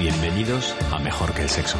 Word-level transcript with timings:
Bienvenidos 0.00 0.74
a 0.94 0.98
Mejor 0.98 1.34
que 1.34 1.42
el 1.42 1.48
Sexo. 1.50 1.76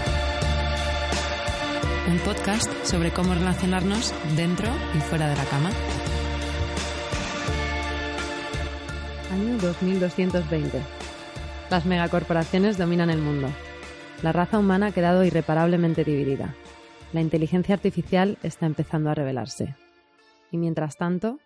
Un 2.07 2.19
podcast 2.19 2.71
sobre 2.85 3.13
cómo 3.13 3.33
relacionarnos 3.33 4.13
dentro 4.37 4.69
y 4.95 4.99
fuera 4.99 5.27
de 5.27 5.37
la 5.37 5.45
cama. 5.47 5.71
Año 9.33 9.57
2220. 9.57 10.83
Las 11.71 11.87
megacorporaciones 11.87 12.77
dominan 12.77 13.09
el 13.09 13.23
mundo. 13.23 13.49
La 14.23 14.33
raza 14.33 14.59
humana 14.59 14.89
ha 14.89 14.93
quedado 14.93 15.25
irreparablemente 15.25 16.05
dividida. 16.05 16.55
La 17.15 17.23
inteligencia 17.23 17.75
artificial 17.75 18.37
está 18.43 18.67
empezando 18.67 19.09
a 19.09 19.15
revelarse. 19.15 19.77
Y 20.51 20.59
mientras 20.59 20.99
tanto, 20.99 21.39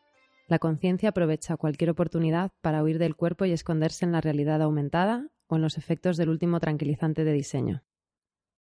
la 0.49 0.59
conciencia 0.59 1.11
aprovecha 1.11 1.57
cualquier 1.57 1.91
oportunidad 1.91 2.51
para 2.63 2.83
huir 2.83 2.99
del 2.99 3.15
cuerpo 3.15 3.45
y 3.45 3.53
esconderse 3.53 4.05
en 4.05 4.11
la 4.11 4.21
realidad 4.21 4.61
aumentada 4.61 5.29
o 5.47 5.57
en 5.57 5.63
los 5.63 5.79
efectos 5.79 6.17
del 6.17 6.29
último 6.29 6.61
tranquilizante 6.61 7.25
de 7.25 7.33
diseño. 7.33 7.85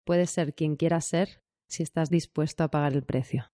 Puedes 0.03 0.29
ser 0.29 0.53
quien 0.53 0.75
quieras 0.75 1.05
ser 1.05 1.41
si 1.67 1.83
estás 1.83 2.09
dispuesto 2.09 2.63
a 2.63 2.69
pagar 2.69 2.93
el 2.93 3.03
precio. 3.03 3.51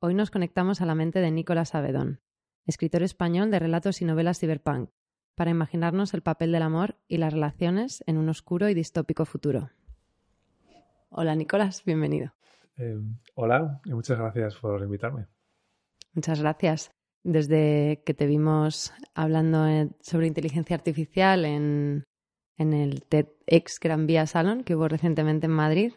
Hoy 0.00 0.14
nos 0.14 0.30
conectamos 0.30 0.80
a 0.80 0.86
la 0.86 0.94
mente 0.94 1.20
de 1.20 1.30
Nicolás 1.30 1.74
Avedón, 1.74 2.20
escritor 2.66 3.02
español 3.02 3.50
de 3.50 3.58
relatos 3.58 4.02
y 4.02 4.04
novelas 4.04 4.40
cyberpunk, 4.40 4.90
para 5.34 5.50
imaginarnos 5.50 6.14
el 6.14 6.22
papel 6.22 6.52
del 6.52 6.62
amor 6.62 6.98
y 7.08 7.16
las 7.16 7.32
relaciones 7.32 8.04
en 8.06 8.18
un 8.18 8.28
oscuro 8.28 8.68
y 8.68 8.74
distópico 8.74 9.24
futuro. 9.24 9.70
Hola 11.08 11.34
Nicolás, 11.34 11.84
bienvenido. 11.84 12.32
Eh, 12.76 12.98
hola 13.34 13.80
y 13.84 13.92
muchas 13.92 14.18
gracias 14.18 14.56
por 14.56 14.82
invitarme. 14.82 15.26
Muchas 16.14 16.40
gracias. 16.40 16.90
Desde 17.24 18.02
que 18.04 18.14
te 18.14 18.26
vimos 18.26 18.92
hablando 19.14 19.66
sobre 20.00 20.26
inteligencia 20.26 20.74
artificial 20.74 21.44
en, 21.44 22.04
en 22.56 22.72
el 22.72 23.02
TEDx 23.02 23.80
Gran 23.80 24.06
Vía 24.06 24.26
Salon 24.26 24.64
que 24.64 24.76
hubo 24.76 24.88
recientemente 24.88 25.46
en 25.46 25.52
Madrid, 25.52 25.92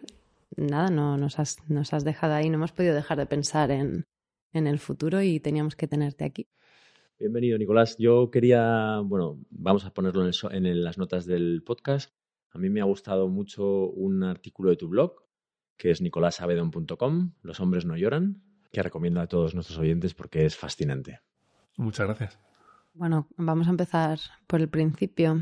nada, 0.55 0.89
no 0.89 1.17
nos 1.17 1.39
has, 1.39 1.57
nos 1.69 1.93
has 1.93 2.03
dejado 2.03 2.33
ahí, 2.33 2.49
no 2.49 2.55
hemos 2.55 2.71
podido 2.71 2.95
dejar 2.95 3.17
de 3.17 3.25
pensar 3.25 3.71
en, 3.71 4.05
en 4.53 4.67
el 4.67 4.79
futuro 4.79 5.21
y 5.21 5.39
teníamos 5.39 5.75
que 5.75 5.87
tenerte 5.87 6.23
aquí. 6.23 6.47
Bienvenido, 7.19 7.57
Nicolás. 7.57 7.97
Yo 7.97 8.29
quería, 8.29 8.99
bueno, 9.03 9.39
vamos 9.49 9.85
a 9.85 9.93
ponerlo 9.93 10.27
en, 10.27 10.65
en, 10.65 10.83
las 10.83 10.97
notas 10.97 11.25
del 11.25 11.63
podcast. 11.63 12.13
A 12.51 12.57
mí 12.57 12.69
me 12.69 12.81
ha 12.81 12.85
gustado 12.85 13.29
mucho 13.29 13.89
un 13.89 14.23
artículo 14.23 14.69
de 14.69 14.75
tu 14.75 14.89
blog, 14.89 15.23
que 15.77 15.91
es 15.91 16.01
nicolasavedon.com, 16.01 17.33
Los 17.41 17.59
hombres 17.59 17.85
no 17.85 17.95
lloran, 17.95 18.43
que 18.71 18.83
recomiendo 18.83 19.21
a 19.21 19.27
todos 19.27 19.55
nuestros 19.55 19.77
oyentes 19.77 20.13
porque 20.13 20.45
es 20.45 20.57
fascinante. 20.57 21.21
Muchas 21.77 22.07
gracias. 22.07 22.39
Bueno, 22.95 23.27
vamos 23.35 23.67
a 23.67 23.71
empezar 23.71 24.19
por 24.47 24.61
el 24.61 24.69
principio. 24.69 25.41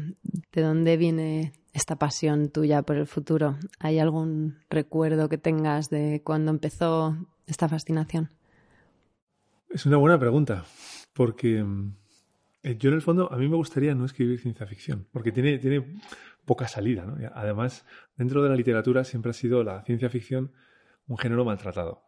¿De 0.52 0.62
dónde 0.62 0.98
viene 0.98 1.54
esta 1.72 1.98
pasión 1.98 2.50
tuya 2.50 2.82
por 2.82 2.98
el 2.98 3.06
futuro? 3.06 3.58
¿Hay 3.80 4.00
algún 4.00 4.58
recuerdo 4.70 5.30
que 5.30 5.38
tengas 5.38 5.90
de 5.90 6.22
cuando 6.24 6.52
empezó 6.52 7.16
esta 7.46 7.70
fascinación? 7.70 8.30
Es 9.70 9.86
una 9.86 9.98
buena 9.98 10.20
pregunta, 10.20 10.66
porque 11.14 11.64
eh, 12.64 12.78
yo 12.78 12.90
en 12.90 12.96
el 12.96 13.02
fondo 13.02 13.32
a 13.32 13.38
mí 13.38 13.48
me 13.48 13.56
gustaría 13.56 13.94
no 13.94 14.06
escribir 14.06 14.40
ciencia 14.40 14.66
ficción, 14.66 15.08
porque 15.12 15.32
tiene, 15.32 15.60
tiene 15.60 16.00
poca 16.46 16.68
salida. 16.68 17.06
¿no? 17.06 17.18
Además, 17.36 17.86
dentro 18.18 18.42
de 18.42 18.50
la 18.50 18.56
literatura 18.56 19.04
siempre 19.04 19.30
ha 19.30 19.34
sido 19.34 19.64
la 19.64 19.84
ciencia 19.84 20.10
ficción 20.10 20.52
un 21.06 21.18
género 21.18 21.46
maltratado 21.46 22.02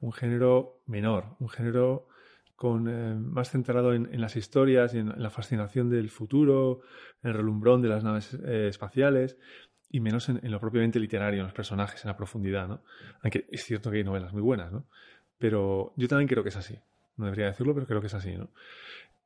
un 0.00 0.12
género 0.12 0.82
menor, 0.86 1.36
un 1.38 1.48
género 1.48 2.08
con, 2.60 2.88
eh, 2.90 3.14
más 3.14 3.48
centrado 3.48 3.94
en, 3.94 4.20
las 4.20 4.36
historias 4.36 4.92
y 4.92 4.98
en, 4.98 5.14
la 5.16 5.30
fascinación 5.30 5.88
del 5.88 6.10
futuro, 6.10 6.82
el 7.22 7.32
relumbrón 7.32 7.80
de 7.80 7.88
las 7.88 8.04
naves 8.04 8.34
eh, 8.44 8.66
espaciales 8.68 9.38
y 9.88 10.00
menos 10.00 10.28
en, 10.28 10.38
lo 10.42 10.60
propiamente 10.60 11.00
literario, 11.00 11.40
en 11.40 11.44
los 11.46 11.54
personajes, 11.54 12.04
en 12.04 12.08
la 12.08 12.18
profundidad, 12.18 12.68
¿no? 12.68 12.82
Aunque 13.22 13.46
es 13.50 13.64
cierto 13.64 13.90
que 13.90 13.96
hay 13.96 14.04
novelas 14.04 14.34
muy 14.34 14.42
buenas, 14.42 14.70
¿no? 14.72 14.84
Pero 15.38 15.94
yo 15.96 16.06
también 16.06 16.28
creo 16.28 16.42
que 16.42 16.50
es 16.50 16.56
así. 16.56 16.78
No 17.16 17.24
debería 17.24 17.46
decirlo, 17.46 17.72
pero 17.72 17.86
creo 17.86 18.02
que 18.02 18.08
es 18.08 18.14
así, 18.14 18.36
¿no? 18.36 18.50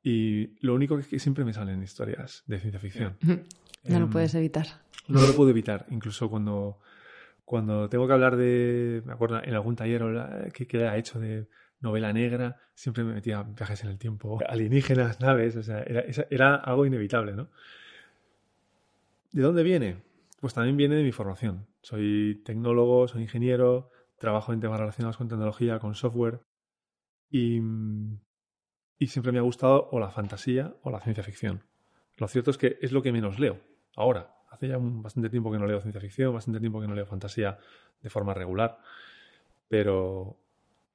Y 0.00 0.50
lo 0.64 0.72
único 0.72 0.96
que, 0.96 1.02
que 1.02 1.18
siempre 1.18 1.44
me 1.44 1.52
salen 1.52 1.82
historias 1.82 2.44
de 2.46 2.60
ciencia 2.60 2.78
ficción. 2.78 3.16
No 3.82 3.98
lo 3.98 4.04
em, 4.04 4.10
puedes 4.10 4.32
evitar. 4.36 4.66
No 5.08 5.20
lo 5.20 5.34
puedo 5.34 5.50
evitar, 5.50 5.86
incluso 5.90 6.30
cuando 6.30 6.78
cuando 7.44 7.88
tengo 7.88 8.06
que 8.06 8.12
hablar 8.12 8.36
de, 8.36 9.02
me 9.04 9.12
acuerdo 9.12 9.42
en 9.42 9.54
algún 9.54 9.74
taller 9.74 10.52
que 10.54 10.68
queda 10.68 10.96
hecho 10.96 11.18
de 11.18 11.48
novela 11.84 12.12
negra, 12.12 12.56
siempre 12.74 13.04
me 13.04 13.14
metía 13.14 13.42
viajes 13.42 13.84
en 13.84 13.90
el 13.90 13.98
tiempo, 13.98 14.40
alienígenas, 14.48 15.20
naves, 15.20 15.54
o 15.56 15.62
sea, 15.62 15.82
era, 15.82 16.04
era 16.30 16.56
algo 16.56 16.86
inevitable, 16.86 17.34
¿no? 17.34 17.48
¿De 19.30 19.42
dónde 19.42 19.62
viene? 19.62 20.02
Pues 20.40 20.54
también 20.54 20.76
viene 20.76 20.96
de 20.96 21.04
mi 21.04 21.12
formación. 21.12 21.66
Soy 21.82 22.42
tecnólogo, 22.44 23.08
soy 23.08 23.22
ingeniero, 23.22 23.90
trabajo 24.18 24.52
en 24.52 24.60
temas 24.60 24.80
relacionados 24.80 25.16
con 25.16 25.28
tecnología, 25.28 25.78
con 25.78 25.94
software 25.94 26.40
y, 27.30 27.60
y 28.98 29.06
siempre 29.06 29.32
me 29.32 29.38
ha 29.38 29.42
gustado 29.42 29.88
o 29.90 29.98
la 29.98 30.10
fantasía 30.10 30.74
o 30.82 30.90
la 30.90 31.00
ciencia 31.00 31.22
ficción. 31.22 31.64
Lo 32.16 32.28
cierto 32.28 32.50
es 32.50 32.58
que 32.58 32.78
es 32.80 32.92
lo 32.92 33.02
que 33.02 33.12
menos 33.12 33.38
leo 33.38 33.60
ahora 33.96 34.34
hace 34.54 34.68
ya 34.68 34.78
bastante 34.78 35.30
tiempo 35.30 35.50
que 35.50 35.58
no 35.58 35.66
leo 35.66 35.80
ciencia 35.80 36.00
ficción, 36.00 36.32
bastante 36.32 36.60
tiempo 36.60 36.80
que 36.80 36.86
no 36.86 36.94
leo 36.94 37.06
fantasía 37.06 37.58
de 38.00 38.10
forma 38.10 38.34
regular, 38.34 38.78
pero 39.68 40.38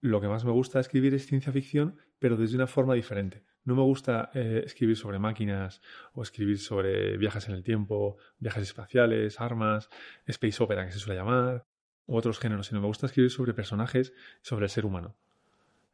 lo 0.01 0.21
que 0.21 0.27
más 0.27 0.45
me 0.45 0.51
gusta 0.51 0.79
escribir 0.79 1.13
es 1.13 1.25
ciencia 1.25 1.51
ficción, 1.51 1.97
pero 2.19 2.37
desde 2.37 2.55
una 2.55 2.67
forma 2.67 2.93
diferente. 2.93 3.43
No 3.63 3.75
me 3.75 3.81
gusta 3.81 4.31
eh, 4.33 4.63
escribir 4.65 4.95
sobre 4.95 5.19
máquinas 5.19 5.81
o 6.13 6.23
escribir 6.23 6.57
sobre 6.59 7.17
viajes 7.17 7.47
en 7.49 7.55
el 7.55 7.63
tiempo, 7.63 8.17
viajes 8.39 8.63
espaciales, 8.63 9.39
armas, 9.39 9.89
space 10.25 10.63
opera 10.63 10.85
que 10.85 10.91
se 10.91 10.99
suele 10.99 11.19
llamar, 11.19 11.65
u 12.05 12.15
otros 12.15 12.39
géneros, 12.39 12.67
sino 12.67 12.81
me 12.81 12.88
gusta 12.88 13.05
escribir 13.05 13.31
sobre 13.31 13.53
personajes, 13.53 14.13
sobre 14.41 14.65
el 14.65 14.69
ser 14.69 14.85
humano. 14.85 15.15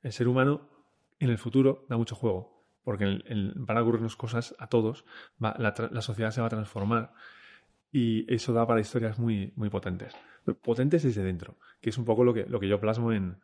El 0.03 0.13
ser 0.13 0.27
humano 0.27 0.69
en 1.19 1.29
el 1.29 1.37
futuro 1.37 1.85
da 1.89 1.97
mucho 1.97 2.15
juego, 2.15 2.65
porque 2.83 3.21
van 3.55 3.77
a 3.77 3.81
ocurrirnos 3.81 4.15
cosas 4.15 4.55
a 4.59 4.67
todos, 4.67 5.05
la 5.39 6.01
sociedad 6.01 6.31
se 6.31 6.41
va 6.41 6.47
a 6.47 6.51
transformar 6.51 7.13
y 7.91 8.31
eso 8.33 8.51
da 8.51 8.67
para 8.67 8.81
historias 8.81 9.19
muy, 9.19 9.53
muy 9.55 9.69
potentes. 9.69 10.13
Potentes 10.61 11.03
desde 11.03 11.23
dentro, 11.23 11.57
que 11.81 11.89
es 11.89 11.97
un 11.97 12.05
poco 12.05 12.23
lo 12.23 12.33
que, 12.33 12.45
lo 12.45 12.59
que 12.59 12.67
yo 12.67 12.79
plasmo 12.79 13.11
en, 13.13 13.39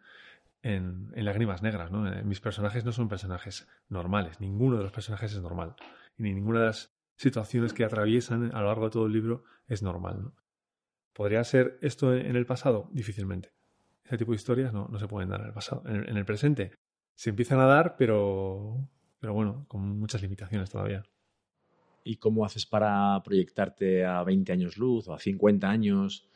en, 0.64 1.12
Lágrimas 1.16 1.62
Negras. 1.62 1.92
¿no? 1.92 2.12
Eh, 2.12 2.24
mis 2.24 2.40
personajes 2.40 2.86
no 2.86 2.92
son 2.92 3.10
personajes 3.10 3.68
normales, 3.90 4.40
ninguno 4.40 4.78
de 4.78 4.84
los 4.84 4.92
personajes 4.92 5.34
es 5.34 5.42
normal. 5.42 5.76
Y 6.18 6.24
ni 6.24 6.34
ninguna 6.34 6.62
de 6.62 6.66
las 6.68 6.94
situaciones 7.16 7.74
que 7.74 7.84
atraviesan 7.84 8.54
a 8.56 8.62
lo 8.62 8.68
largo 8.68 8.86
de 8.86 8.92
todo 8.92 9.06
el 9.06 9.14
libro 9.14 9.44
es 9.68 9.84
normal. 9.84 10.24
¿no? 10.24 10.36
¿Podría 11.14 11.44
ser 11.44 11.78
esto 11.82 12.14
en 12.16 12.36
el 12.36 12.46
pasado? 12.46 12.90
Difícilmente. 12.92 13.52
Ese 14.04 14.18
tipo 14.18 14.32
de 14.32 14.38
historias 14.38 14.74
no, 14.74 14.88
no 14.88 15.00
se 15.00 15.08
pueden 15.08 15.30
dar 15.30 15.42
en 15.42 15.48
el 15.48 15.54
pasado. 15.54 15.84
En 15.86 15.96
el, 15.98 16.10
en 16.10 16.18
el 16.18 16.26
presente 16.26 16.72
se 17.16 17.30
empiezan 17.30 17.60
a 17.60 17.66
dar, 17.66 17.96
pero, 17.98 18.90
pero 19.20 19.34
bueno, 19.34 19.66
con 19.68 20.00
muchas 20.00 20.22
limitaciones 20.22 20.70
todavía. 20.70 21.04
¿Y 22.04 22.18
cómo 22.18 22.46
haces 22.46 22.66
para 22.66 23.22
proyectarte 23.24 24.06
a 24.06 24.24
20 24.24 24.52
años 24.52 24.78
luz 24.78 25.08
o 25.08 25.14
a 25.14 25.20
50 25.20 25.70
años? 25.70 26.28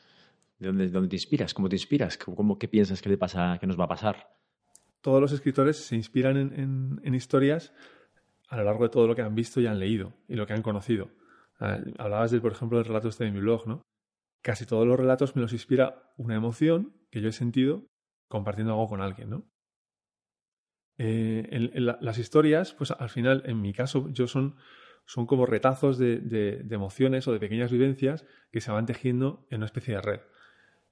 ¿De 0.57 0.67
dónde, 0.67 1.09
te 1.09 1.15
inspiras? 1.15 1.53
¿Cómo 1.53 1.69
te 1.69 1.75
inspiras? 1.75 2.17
¿Cómo, 2.17 2.57
¿Qué 2.57 2.67
piensas 2.67 3.01
que, 3.01 3.17
pasa, 3.17 3.59
nos 3.61 3.79
va 3.79 3.85
a 3.85 3.89
pasar? 3.89 4.37
Todos 5.01 5.21
los 5.21 5.31
escritores 5.31 5.77
se 5.77 5.95
inspiran 5.95 6.37
en, 6.37 7.01
en, 7.03 7.13
historias 7.13 7.73
a 8.47 8.57
lo 8.57 8.63
largo 8.63 8.83
de 8.83 8.89
todo 8.89 9.07
lo 9.07 9.15
que 9.15 9.21
han 9.21 9.35
visto 9.35 9.59
y 9.59 9.67
han 9.67 9.79
leído 9.79 10.13
y 10.27 10.35
lo 10.35 10.47
que 10.47 10.53
han 10.53 10.61
conocido. 10.61 11.11
Ah, 11.59 11.79
hablabas, 11.97 12.31
de, 12.31 12.39
por 12.39 12.53
ejemplo, 12.53 12.77
del 12.77 12.87
relato 12.87 13.09
este 13.09 13.25
de 13.25 13.31
mi 13.31 13.39
blog, 13.39 13.67
¿no? 13.67 13.81
Casi 14.41 14.65
todos 14.65 14.87
los 14.87 14.97
relatos 14.97 15.35
me 15.35 15.41
los 15.41 15.53
inspira 15.53 16.13
una 16.17 16.35
emoción 16.35 16.95
que 17.11 17.21
yo 17.21 17.29
he 17.29 17.33
sentido 17.33 17.85
compartiendo 18.27 18.73
algo 18.73 18.87
con 18.87 19.01
alguien, 19.01 19.29
¿no? 19.29 19.51
Eh, 20.97 21.69
las 21.77 22.17
historias, 22.17 22.73
pues 22.73 22.91
al 22.91 23.09
final, 23.09 23.43
en 23.45 23.61
mi 23.61 23.73
caso, 23.73 24.07
yo 24.09 24.27
son 24.27 24.55
son 25.05 25.25
como 25.25 25.45
retazos 25.45 25.97
de, 25.97 26.65
emociones 26.69 27.27
o 27.27 27.33
de 27.33 27.39
pequeñas 27.39 27.71
vivencias 27.71 28.25
que 28.51 28.61
se 28.61 28.71
van 28.71 28.85
tejiendo 28.85 29.47
en 29.49 29.57
una 29.57 29.67
especie 29.67 29.95
de 29.95 30.01
red. 30.01 30.19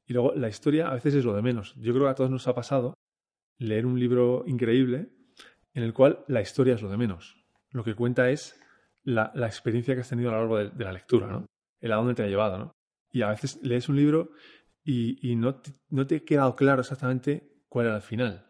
Y 0.05 0.13
luego 0.13 0.33
la 0.35 0.49
historia 0.49 0.89
a 0.89 0.93
veces 0.93 1.15
es 1.15 1.25
lo 1.25 1.33
de 1.33 1.41
menos. 1.41 1.75
Yo 1.75 1.93
creo 1.93 2.05
que 2.05 2.11
a 2.11 2.15
todos 2.15 2.29
nos 2.29 2.47
ha 2.47 2.55
pasado 2.55 2.93
leer 3.57 3.85
un 3.85 3.99
libro 3.99 4.43
increíble 4.47 5.09
en 5.73 5.83
el 5.83 5.93
cual 5.93 6.23
la 6.27 6.41
historia 6.41 6.75
es 6.75 6.81
lo 6.81 6.89
de 6.89 6.97
menos. 6.97 7.37
Lo 7.71 7.83
que 7.83 7.95
cuenta 7.95 8.29
es 8.29 8.59
la, 9.03 9.31
experiencia 9.35 9.95
que 9.95 10.01
has 10.01 10.09
tenido 10.09 10.29
a 10.29 10.33
lo 10.33 10.39
largo 10.39 10.57
de, 10.57 10.83
la 10.83 10.93
lectura, 10.93 11.27
¿no? 11.27 11.45
El 11.81 11.91
a 11.91 11.95
dónde 11.95 12.13
te 12.13 12.23
ha 12.23 12.27
llevado, 12.27 12.57
¿no? 12.57 12.71
Y 13.11 13.21
a 13.21 13.29
veces 13.29 13.59
lees 13.63 13.89
un 13.89 13.95
libro 13.95 14.31
y, 14.83 15.35
no, 15.35 15.55
te, 15.55 15.71
no 15.89 16.05
te 16.05 16.17
ha 16.17 16.19
quedado 16.19 16.55
claro 16.55 16.81
exactamente 16.81 17.63
cuál 17.69 17.87
era 17.87 17.95
el 17.95 18.01
final, 18.01 18.45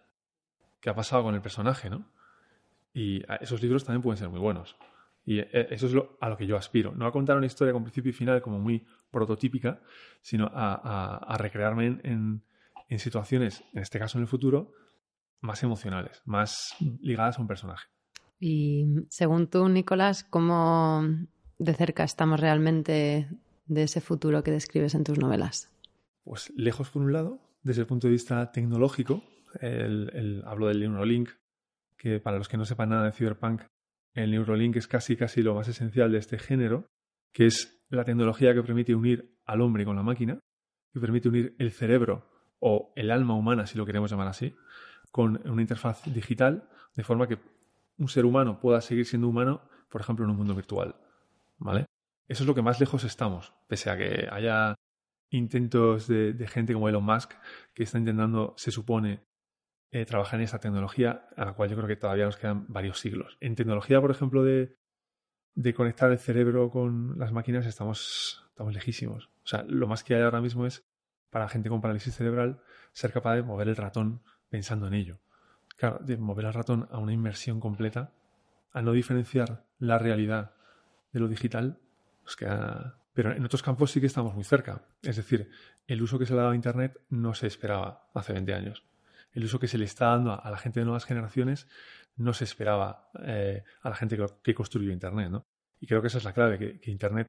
qué 0.80 0.90
ha 0.90 0.96
pasado 0.96 1.24
con 1.24 1.36
el 1.36 1.42
personaje, 1.42 1.90
¿no? 1.90 2.12
Y 2.94 3.24
esos 3.42 3.62
libros 3.62 3.84
también 3.84 4.02
pueden 4.02 4.18
ser 4.18 4.30
muy 4.30 4.40
buenos. 4.40 4.76
Y 5.26 5.40
eh, 5.40 5.68
eso 5.72 5.88
es 5.88 5.94
lo, 5.94 6.18
a 6.20 6.30
lo 6.30 6.38
que 6.38 6.46
yo 6.46 6.58
aspiro. 6.58 6.94
No 6.96 7.06
a 7.06 7.12
contar 7.12 7.38
una 7.38 7.46
historia 7.46 7.74
con 7.74 7.84
principio 7.84 8.10
y 8.10 8.14
final 8.14 8.42
como 8.42 8.60
muy 8.60 8.86
prototípica, 9.14 9.80
sino 10.22 10.52
a, 10.54 11.38
recrearme 11.40 12.02
en, 12.04 12.44
situaciones, 12.98 13.64
en 13.74 13.82
este 13.82 13.98
caso 13.98 14.18
en 14.18 14.24
el 14.24 14.28
futuro, 14.28 14.74
más 15.40 15.64
emocionales, 15.64 16.22
más 16.26 16.76
ligadas 17.02 17.38
a 17.38 17.42
un 17.42 17.48
personaje. 17.48 17.88
Y 18.40 18.86
según 19.10 19.48
tú, 19.48 19.70
Nicolás, 19.70 20.26
¿cómo 20.26 21.04
de 21.58 21.74
cerca 21.74 22.04
estamos 22.04 22.40
realmente 22.40 23.30
de 23.66 23.84
ese 23.84 24.02
futuro 24.02 24.44
que 24.44 24.52
describes 24.52 24.96
en 24.96 25.06
tus 25.06 25.18
novelas? 25.18 25.70
Pues 26.24 26.52
lejos 26.56 26.90
por 26.90 27.02
un 27.02 27.14
lado, 27.14 27.40
desde 27.64 27.82
el 27.82 27.88
punto 27.88 28.08
de 28.08 28.12
vista 28.12 28.52
tecnológico, 28.52 29.24
el, 29.62 30.44
hablo 30.46 30.68
del 30.68 30.80
Neurolink, 30.80 31.30
que 31.98 32.20
para 32.20 32.38
los 32.38 32.48
que 32.48 32.58
no 32.58 32.66
sepan 32.66 32.90
nada 32.90 33.06
de 33.06 33.12
Cyberpunk, 33.12 33.62
el 34.14 34.32
Neurolink 34.32 34.76
es 34.76 34.88
casi 34.88 35.16
casi 35.16 35.42
lo 35.42 35.56
más 35.56 35.68
esencial 35.68 36.12
de 36.12 36.20
este 36.20 36.38
género, 36.38 36.88
que 37.32 37.48
es 37.48 37.83
la 37.96 38.06
tecnología 38.06 38.54
que 38.54 38.64
permite 38.64 38.96
unir 38.96 39.38
al 39.46 39.62
hombre 39.62 39.86
con 39.86 39.96
la 39.96 40.04
máquina, 40.04 40.40
que 40.94 41.00
permite 41.00 41.30
unir 41.30 41.56
el 41.60 41.72
cerebro 41.72 42.30
o 42.60 42.94
el 42.96 43.12
alma 43.12 43.36
humana, 43.36 43.66
si 43.66 43.78
lo 43.78 43.86
queremos 43.86 44.12
llamar 44.12 44.28
así, 44.28 44.56
con 45.12 45.42
una 45.50 45.62
interfaz 45.62 46.04
digital, 46.06 46.70
de 46.96 47.04
forma 47.04 47.28
que 47.28 47.38
un 47.98 48.08
ser 48.08 48.26
humano 48.26 48.60
pueda 48.60 48.82
seguir 48.82 49.06
siendo 49.06 49.28
humano, 49.28 49.62
por 49.90 50.02
ejemplo, 50.02 50.26
en 50.26 50.32
un 50.32 50.38
mundo 50.38 50.56
virtual. 50.56 50.96
¿Vale? 51.58 51.86
Eso 52.28 52.44
es 52.44 52.48
lo 52.48 52.56
que 52.56 52.62
más 52.62 52.80
lejos 52.80 53.04
estamos, 53.04 53.54
pese 53.68 53.90
a 53.90 53.98
que 53.98 54.28
haya 54.32 54.76
intentos 55.30 56.08
de, 56.08 56.48
gente 56.48 56.74
como 56.74 56.90
Elon 56.90 57.04
Musk 57.04 57.34
que 57.74 57.84
está 57.84 57.98
intentando, 57.98 58.54
se 58.58 58.72
supone, 58.72 59.24
eh, 59.92 60.06
trabajar 60.06 60.40
en 60.40 60.46
esa 60.46 60.60
tecnología, 60.60 61.28
a 61.36 61.46
la 61.46 61.54
cual 61.54 61.70
yo 61.70 61.76
creo 61.76 61.88
que 61.88 61.96
todavía 61.96 62.26
nos 62.26 62.38
quedan 62.38 62.66
varios 62.68 63.00
siglos. 63.00 63.38
En 63.40 63.56
tecnología, 63.56 64.02
por 64.02 64.10
ejemplo, 64.10 64.44
de, 64.44 64.76
de 65.56 65.74
conectar 65.74 66.12
el 66.12 66.20
cerebro 66.20 66.70
con 66.70 67.18
las 67.20 67.32
máquinas, 67.32 67.66
estamos, 67.66 68.44
estamos 68.50 68.74
lejísimos. 68.74 69.30
O 69.44 69.48
sea, 69.48 69.64
lo 69.68 69.88
más 69.88 70.04
que 70.04 70.16
hay 70.16 70.22
ahora 70.22 70.42
mismo 70.42 70.66
es, 70.66 70.84
para 71.30 71.50
gente 71.50 71.70
con 71.70 71.82
parálisis 71.82 72.16
cerebral, 72.16 72.62
ser 72.92 73.12
capaz 73.12 73.36
de 73.36 73.44
mover 73.44 73.68
el 73.68 73.76
ratón 73.76 74.22
pensando 74.50 74.88
en 74.88 74.94
ello. 74.94 75.20
Claro, 75.78 76.00
de 76.02 76.18
mover 76.18 76.46
el 76.46 76.54
ratón 76.54 76.88
a 76.92 77.00
una 77.00 77.14
inmersión 77.14 77.60
completa, 77.60 78.14
a 78.72 78.82
no 78.82 78.92
diferenciar 78.92 79.66
la 79.80 79.98
realidad 80.00 80.54
de 81.12 81.20
lo 81.20 81.28
digital, 81.28 81.80
nos 82.24 82.36
queda 82.36 82.98
pero 83.14 83.32
en 83.32 83.46
otros 83.46 83.62
campos 83.62 83.92
sí 83.92 84.00
que 84.00 84.08
estamos 84.08 84.34
muy 84.34 84.44
cerca. 84.44 84.84
Es 85.04 85.16
decir, 85.18 85.50
el 85.88 86.02
uso 86.02 86.18
que 86.18 86.26
se 86.26 86.34
le 86.34 86.40
ha 86.40 86.44
dado 86.44 86.54
a 86.54 86.56
Internet 86.56 87.00
no 87.10 87.34
se 87.34 87.48
esperaba 87.48 88.10
hace 88.14 88.34
20 88.34 88.54
años. 88.54 88.84
El 89.34 89.46
uso 89.46 89.60
que 89.60 89.68
se 89.68 89.78
le 89.78 89.86
está 89.86 90.08
dando 90.08 90.44
a 90.44 90.50
la 90.50 90.58
gente 90.58 90.80
de 90.80 90.86
nuevas 90.86 91.06
generaciones 91.06 91.68
no 92.16 92.34
se 92.34 92.44
esperaba 92.44 93.10
eh, 93.26 93.64
a 93.82 93.90
la 93.90 93.96
gente 93.96 94.18
que, 94.42 94.54
construyó 94.54 94.92
Internet. 94.92 95.30
¿no? 95.30 95.46
Y 95.80 95.88
creo 95.88 96.02
que 96.02 96.08
esa 96.08 96.18
es 96.18 96.24
la 96.24 96.34
clave, 96.34 96.80
que, 96.80 96.92
Internet 96.92 97.28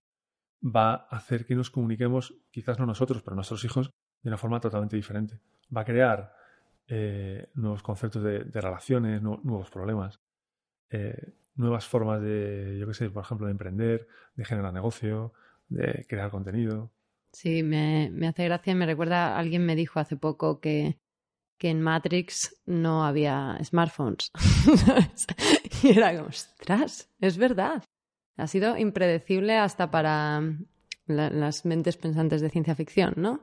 va 0.64 0.94
a 0.94 1.16
hacer 1.16 1.44
que 1.46 1.54
nos 1.54 1.70
comuniquemos, 1.70 2.34
quizás 2.50 2.78
no 2.78 2.86
nosotros, 2.86 3.22
pero 3.22 3.34
nuestros 3.34 3.64
hijos, 3.64 3.90
de 4.22 4.31
una 4.31 4.38
forma 4.38 4.60
totalmente 4.60 4.96
diferente. 4.96 5.40
Va 5.75 5.82
a 5.82 5.84
crear 5.84 6.34
eh, 6.88 7.50
nuevos 7.54 7.82
conceptos 7.82 8.22
de, 8.22 8.44
relaciones, 8.60 9.20
nuevos 9.22 9.70
problemas, 9.70 10.20
eh, 10.90 11.34
nuevas 11.56 11.86
formas 11.86 12.20
de, 12.22 12.76
yo 12.78 12.86
qué 12.86 12.94
sé, 12.94 13.10
por 13.10 13.25
ejemplo, 13.25 13.46
de 13.46 13.52
emprender, 13.52 14.08
de 14.34 14.44
generar 14.44 14.72
negocio, 14.72 15.32
de 15.69 16.06
crear 16.08 16.31
contenido. 16.31 16.90
Sí, 17.32 17.62
me, 17.62 18.10
hace 18.26 18.44
gracia 18.44 18.75
me 18.75 18.86
recuerda, 18.86 19.36
alguien 19.36 19.66
me 19.66 19.76
dijo 19.76 19.98
hace 19.98 20.16
poco 20.16 20.60
que, 20.60 20.98
que 21.59 21.71
en 21.71 21.81
Matrix 21.81 22.56
no 22.67 23.05
había 23.05 23.59
smartphones. 23.62 24.31
y 25.83 25.91
era 25.91 26.15
como, 26.17 26.29
ostras, 26.29 27.11
es 27.21 27.39
verdad. 27.39 27.83
Ha 28.37 28.47
sido 28.47 28.77
impredecible 28.77 29.56
hasta 29.56 29.91
para 29.91 30.43
las 31.06 31.65
mentes 31.65 31.97
pensantes 31.97 32.41
de 32.41 32.51
ciencia 32.51 32.75
ficción, 32.75 33.15
¿no? 33.17 33.43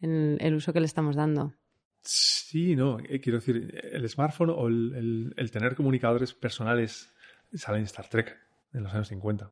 El, 0.00 0.36
el, 0.40 0.54
uso 0.54 0.72
que 0.72 0.80
le 0.80 0.86
estamos 0.86 1.16
dando. 1.16 1.54
Sí, 2.02 2.76
no, 2.76 2.98
eh, 3.00 3.20
quiero 3.20 3.38
decir, 3.38 3.80
el 3.82 4.08
smartphone 4.08 4.50
o 4.50 4.68
el, 4.68 5.34
el, 5.36 5.50
tener 5.50 5.74
comunicadores 5.74 6.34
personales 6.34 7.12
sale 7.54 7.78
en 7.78 7.84
Star 7.84 8.08
Trek 8.08 8.36
en 8.72 8.82
los 8.82 8.92
años 8.92 9.08
50. 9.08 9.50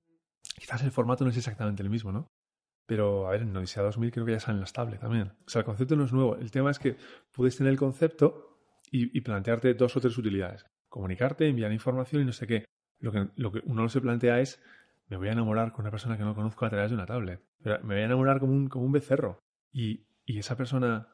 Quizás 0.59 0.83
el 0.83 0.93
formato 0.93 1.25
no 1.25 1.31
es 1.31 1.37
exactamente 1.37 1.83
el 1.83 1.91
mismo, 1.91 2.13
¿no? 2.13 2.29
Pero, 2.87 3.27
a 3.27 3.31
ver, 3.31 3.43
en 3.43 3.57
Odisea 3.57 3.83
2000 3.83 4.11
creo 4.13 4.27
que 4.27 4.33
ya 4.33 4.41
salen 4.41 4.61
las 4.61 4.73
tablets 4.73 5.01
también. 5.01 5.33
O 5.47 5.51
sea, 5.51 5.61
el 5.61 5.65
concepto 5.65 5.97
no 5.97 6.05
es 6.05 6.13
nuevo. 6.13 6.37
El 6.37 6.51
tema 6.51 6.71
es 6.71 6.79
que 6.79 6.97
puedes 7.33 7.57
tener 7.57 7.73
el 7.73 7.79
concepto 7.79 8.59
y, 8.91 9.21
plantearte 9.23 9.75
dos 9.75 9.97
o 9.97 10.01
tres 10.01 10.17
utilidades. 10.17 10.67
Comunicarte, 10.89 11.49
enviar 11.49 11.73
información 11.73 12.23
y 12.23 12.25
no 12.25 12.33
sé 12.33 12.47
qué. 12.47 12.65
Lo 13.01 13.11
que, 13.11 13.29
lo 13.37 13.51
que 13.51 13.61
uno 13.65 13.83
no 13.83 13.89
se 13.89 14.01
plantea 14.01 14.41
es, 14.41 14.63
me 15.09 15.17
voy 15.17 15.29
a 15.29 15.33
enamorar 15.33 15.73
con 15.73 15.85
una 15.85 15.91
persona 15.91 16.17
que 16.17 16.23
no 16.23 16.35
conozco 16.35 16.65
a 16.65 16.71
través 16.71 16.91
de 16.91 16.95
una 16.95 17.07
tablet. 17.07 17.41
Me 17.65 17.79
voy 17.79 17.97
a 17.97 18.05
enamorar 18.05 18.39
como 18.39 18.53
un, 18.53 18.69
como 18.69 18.85
un 18.85 18.93
becerro. 18.93 19.41
Y, 19.73 20.07
y 20.27 20.39
esa 20.39 20.57
persona 20.57 21.09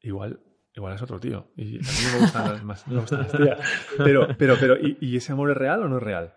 igual 0.00 0.40
igual 0.78 0.94
es 0.94 1.02
otro 1.02 1.20
tío. 1.20 1.48
Y 1.56 1.76
a 1.76 1.80
mí 1.80 2.12
me 2.12 2.20
gustan 2.20 2.66
más, 2.66 2.86
me 2.86 3.00
gustan 3.00 3.20
las 3.20 3.32
tías. 3.32 3.58
Pero, 3.98 4.28
pero, 4.38 4.56
pero, 4.58 4.76
¿y, 4.78 4.96
¿y, 5.00 5.16
ese 5.16 5.32
amor 5.32 5.50
es 5.50 5.56
real 5.56 5.82
o 5.82 5.88
no 5.88 5.98
es 5.98 6.02
real? 6.02 6.34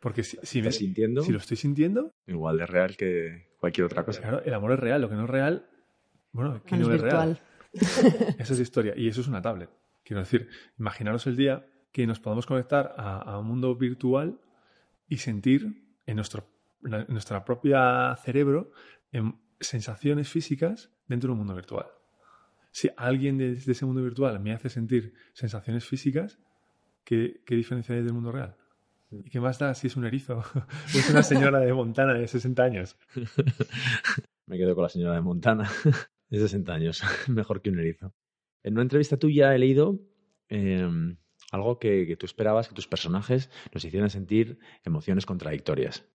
Porque 0.00 0.22
si, 0.22 0.38
si, 0.42 0.62
me, 0.62 0.72
sintiendo? 0.72 1.22
si 1.22 1.30
lo 1.30 1.38
estoy 1.38 1.56
sintiendo... 1.56 2.14
Igual 2.26 2.56
de 2.56 2.66
real 2.66 2.96
que 2.96 3.50
cualquier 3.58 3.84
otra 3.84 4.04
cosa. 4.04 4.22
Claro, 4.22 4.42
el 4.42 4.54
amor 4.54 4.72
es 4.72 4.80
real. 4.80 5.00
Lo 5.00 5.08
que 5.08 5.14
no 5.14 5.24
es 5.24 5.30
real... 5.30 5.68
Bueno, 6.32 6.62
¿qué 6.64 6.76
no 6.76 6.92
es 6.92 7.00
real? 7.00 7.40
Esa 7.72 8.54
es 8.54 8.60
historia. 8.60 8.94
Y 8.96 9.08
eso 9.08 9.20
es 9.20 9.28
una 9.28 9.42
tablet. 9.42 9.68
Quiero 10.04 10.20
decir, 10.20 10.48
imaginaros 10.78 11.26
el 11.26 11.36
día 11.36 11.66
que 11.92 12.06
nos 12.06 12.20
podamos 12.20 12.46
conectar 12.46 12.94
a, 12.96 13.38
un 13.38 13.46
mundo 13.46 13.74
virtual 13.76 14.40
y 15.08 15.18
sentir 15.18 15.84
en 16.06 16.16
nuestro 16.16 16.48
en 16.82 17.06
nuestra 17.08 17.44
propia 17.44 18.16
cerebro 18.16 18.70
en 19.12 19.38
sensaciones 19.60 20.28
físicas 20.28 20.90
dentro 21.06 21.28
de 21.28 21.32
un 21.32 21.38
mundo 21.38 21.54
virtual. 21.54 21.86
Si 22.70 22.88
alguien 22.96 23.36
de, 23.36 23.52
ese 23.52 23.84
mundo 23.84 24.02
virtual 24.02 24.40
me 24.40 24.52
hace 24.52 24.68
sentir 24.68 25.12
sensaciones 25.34 25.84
físicas, 25.84 26.38
¿qué, 27.04 27.42
qué 27.44 27.56
diferencia 27.56 27.94
hay 27.94 28.02
del 28.02 28.14
mundo 28.14 28.32
real? 28.32 28.56
¿Y 29.10 29.30
qué 29.30 29.40
más 29.40 29.58
da 29.58 29.74
si 29.74 29.88
es 29.88 29.96
un 29.96 30.04
erizo? 30.04 30.38
o 30.38 30.44
es 30.94 31.10
una 31.10 31.22
señora 31.22 31.58
de 31.58 31.72
Montana 31.72 32.14
de 32.14 32.28
60 32.28 32.62
años. 32.62 32.96
Me 34.46 34.56
quedo 34.56 34.74
con 34.74 34.82
la 34.82 34.88
señora 34.88 35.14
de 35.14 35.20
Montana 35.20 35.68
de 36.30 36.38
60 36.38 36.72
años. 36.72 37.02
Mejor 37.28 37.60
que 37.60 37.70
un 37.70 37.80
erizo. 37.80 38.14
En 38.62 38.74
una 38.74 38.82
entrevista 38.82 39.16
tuya 39.16 39.54
he 39.54 39.58
leído 39.58 39.98
em, 40.48 41.16
algo 41.50 41.78
que, 41.78 42.16
tú 42.18 42.26
esperabas 42.26 42.68
que 42.68 42.74
tus 42.74 42.86
personajes 42.86 43.50
nos 43.72 43.84
hicieran 43.84 44.10
sentir 44.10 44.58
emociones 44.84 45.26
contradictorias. 45.26 46.06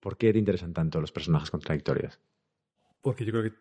¿Por 0.00 0.16
qué 0.16 0.32
te 0.32 0.38
interesan 0.38 0.72
tanto 0.72 1.00
los 1.00 1.10
personajes 1.10 1.50
contradictorios? 1.50 2.20
Porque 3.00 3.24
yo 3.24 3.32
creo 3.32 3.44
que 3.44 3.56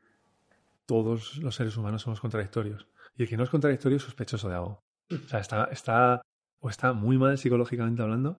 todos 0.85 1.37
los 1.37 1.55
seres 1.55 1.77
humanos 1.77 2.03
somos 2.03 2.19
contradictorios. 2.19 2.87
Y 3.15 3.23
el 3.23 3.29
que 3.29 3.37
no 3.37 3.43
es 3.43 3.49
contradictorio 3.49 3.97
es 3.97 4.03
sospechoso 4.03 4.49
de 4.49 4.55
algo. 4.55 4.83
O 5.09 5.27
sea, 5.27 5.39
está, 5.39 5.65
está, 5.65 6.21
o 6.59 6.69
está 6.69 6.93
muy 6.93 7.17
mal 7.17 7.37
psicológicamente 7.37 8.01
hablando, 8.01 8.37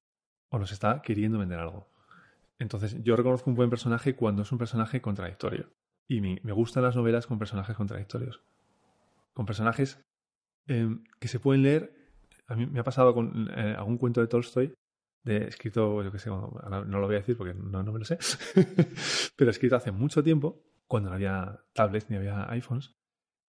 o 0.51 0.59
nos 0.59 0.73
está 0.73 1.03
queriendo 1.03 1.39
vender 1.39 1.59
algo. 1.59 1.89
Entonces, 2.59 2.97
yo 3.03 3.17
reconozco 3.17 3.51
un 3.51 3.57
buen 3.57 3.71
personaje 3.71 4.17
cuando 4.17 4.43
es 4.43 4.53
un 4.53 4.59
personaje 4.59 5.01
contradictorio. 5.01 5.71
Y 6.09 6.21
me, 6.21 6.53
gustan 6.53 6.83
las 6.83 6.97
novelas 6.97 7.27
con 7.27 7.39
personajes 7.39 7.77
contradictorios. 7.77 8.41
Con 9.33 9.47
personajes 9.47 10.01
em, 10.67 11.05
que 11.21 11.29
se 11.29 11.39
pueden 11.39 11.63
leer. 11.63 11.95
A 12.47 12.57
mí 12.57 12.67
me 12.67 12.81
ha 12.81 12.85
pasado 12.85 13.15
con 13.15 13.49
eh, 13.55 13.75
algún 13.77 13.99
cuento 13.99 14.21
de 14.21 14.27
Tolstoy, 14.27 14.75
de, 15.23 15.49
escrito, 15.49 16.03
yo 16.03 16.11
qué 16.11 16.19
sé, 16.19 16.31
no, 16.31 16.83
lo 16.87 17.07
voy 17.07 17.17
a 17.17 17.19
decir 17.19 17.37
porque 17.37 17.53
no, 17.53 17.83
no 17.83 17.93
me 17.93 17.99
lo 17.99 18.05
sé, 18.07 18.19
pero 19.37 19.51
escrito 19.51 19.77
hace 19.77 19.93
mucho 19.93 20.23
tiempo, 20.23 20.65
cuando 20.87 21.11
no 21.11 21.17
había 21.17 21.61
tablets 21.75 22.09
ni 22.09 22.17
había 22.17 22.51
iPhones, 22.51 22.95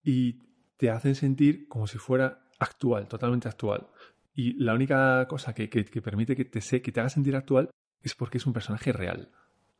y 0.03 0.39
te 0.77 0.89
hacen 0.89 1.13
sentir 1.13 1.67
como 1.67 1.85
si 1.85 1.99
fuera 1.99 2.49
actual, 2.57 3.07
totalmente 3.07 3.47
actual. 3.47 3.87
Y 4.33 4.53
la 4.53 4.73
única 4.73 5.27
cosa 5.27 5.53
que, 5.53 5.67
permite 5.67 6.35
que 6.35 6.45
te, 6.45 6.81
que 6.81 6.91
te 6.91 6.99
haga 6.99 7.09
sentir 7.09 7.35
actual 7.35 7.69
es 8.01 8.15
porque 8.15 8.37
es 8.37 8.45
un 8.45 8.53
personaje 8.53 8.93
real, 8.93 9.31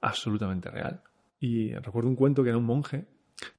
absolutamente 0.02 0.70
real. 0.70 1.04
Y 1.40 1.74
recuerdo 1.74 2.10
un 2.10 2.16
cuento 2.16 2.44
que 2.44 2.50
era 2.50 2.58
un 2.58 2.66
monje 2.66 3.08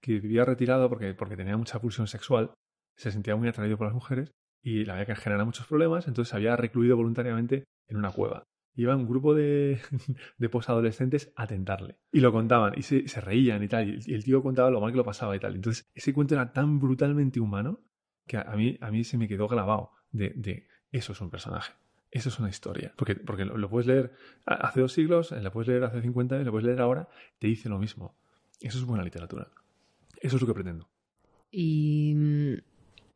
que 0.01 0.21
vivía 0.21 0.45
retirado 0.45 0.89
porque, 0.89 1.15
porque 1.15 1.37
tenía 1.37 1.57
mucha 1.57 1.81
pulsión 1.81 2.07
sexual, 2.07 2.53
se 2.97 3.11
sentía 3.11 3.37
muy 3.37 3.49
atraído 3.49 3.79
por 3.79 3.87
las 3.87 3.95
mujeres 3.95 4.31
y 4.63 4.85
la 4.85 4.95
había 4.95 5.07
que 5.07 5.17
generar 5.17 5.47
muchos 5.47 5.67
problemas, 5.67 6.07
entonces 6.07 6.31
se 6.31 6.37
había 6.37 6.57
recluido 6.57 6.97
voluntariamente 6.97 7.65
en 7.89 7.97
una 7.97 8.11
cueva. 8.11 8.45
Iba 8.75 8.95
un 8.95 9.09
grupo 9.09 9.35
de, 9.35 9.81
de 10.39 10.49
posadolescentes 10.49 11.33
a 11.35 11.47
tentarle. 11.47 11.97
Y 12.13 12.21
lo 12.21 12.33
contaban, 12.33 12.75
y 12.77 12.83
se, 12.83 13.21
reían 13.21 13.63
y 13.63 13.69
tal. 13.69 14.01
Y 14.07 14.15
el 14.15 14.25
tío 14.25 14.43
contaba 14.43 14.71
lo 14.71 14.81
mal 14.81 14.93
que 14.93 14.99
lo 14.99 15.05
pasaba 15.05 15.35
y 15.35 15.41
tal. 15.41 15.55
Entonces, 15.55 15.91
ese 15.95 16.13
cuento 16.13 16.35
era 16.35 16.53
tan 16.53 16.79
brutalmente 16.79 17.41
humano 17.41 17.81
que 18.27 18.37
a 18.37 18.55
mí, 18.55 18.79
a 18.81 18.91
mí 18.91 19.03
se 19.03 19.19
me 19.19 19.27
quedó 19.27 19.49
grabado 19.49 19.91
de, 20.13 20.31
de 20.37 20.69
eso 20.93 21.13
es 21.13 21.21
un 21.21 21.31
personaje. 21.31 21.73
Eso 22.11 22.29
es 22.29 22.39
una 22.39 22.49
historia. 22.49 22.93
Porque, 22.97 23.15
porque 23.15 23.45
lo, 23.45 23.71
puedes 23.71 23.87
leer 23.87 24.13
hace 24.45 24.81
dos 24.81 24.93
siglos, 24.93 25.31
lo 25.31 25.53
puedes 25.53 25.69
leer 25.69 25.85
hace 25.85 26.03
50 26.03 26.41
y 26.41 26.45
lo 26.45 26.51
puedes 26.51 26.67
leer 26.67 26.81
ahora, 26.81 27.09
te 27.39 27.47
dice 27.47 27.69
lo 27.69 27.79
mismo. 27.79 28.17
Eso 28.61 28.79
es 28.79 28.85
buena 28.85 29.05
literatura. 29.05 29.49
Eso 30.21 30.37
es 30.37 30.43
lo 30.43 30.49
que 30.49 30.55
pretendo. 30.55 30.89
¿Y 31.51 32.15
mm, 32.17 32.55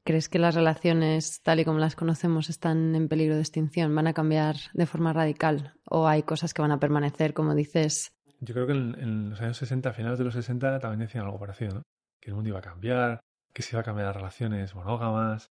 crees 0.05 0.29
que 0.29 0.39
las 0.39 0.55
relaciones 0.55 1.41
tal 1.43 1.61
y 1.61 1.65
como 1.65 1.79
las 1.79 1.97
conocemos 1.97 2.51
están 2.51 2.95
en 2.95 3.09
peligro 3.09 3.35
de 3.35 3.41
extinción? 3.41 3.95
¿Van 3.95 4.07
a 4.07 4.15
cambiar 4.15 4.57
de 4.73 4.87
forma 4.87 5.13
radical? 5.13 5.75
¿O 5.87 6.07
hay 6.07 6.23
cosas 6.23 6.55
que 6.55 6.63
van 6.63 6.73
a 6.73 6.81
permanecer, 6.81 7.35
como 7.35 7.55
dices? 7.55 8.13
Yo 8.41 8.55
creo 8.55 8.67
que 8.67 8.73
en, 8.73 9.31
los 9.31 9.41
años 9.41 9.57
60, 9.57 9.89
a 9.89 9.93
finales 9.93 10.19
de 10.19 10.25
los 10.25 10.35
60, 10.35 10.79
también 10.79 11.01
decían 11.01 11.25
algo 11.25 11.39
parecido, 11.39 11.75
¿no? 11.75 11.83
Que 12.21 12.31
el 12.31 12.37
mundo 12.37 12.51
iba 12.51 12.59
a 12.59 12.63
cambiar, 12.63 13.21
que 13.53 13.63
se 13.63 13.75
iba 13.75 13.81
a 13.81 13.85
cambiar 13.85 14.07
las 14.07 14.17
relaciones 14.17 14.75
monógamas, 14.75 15.51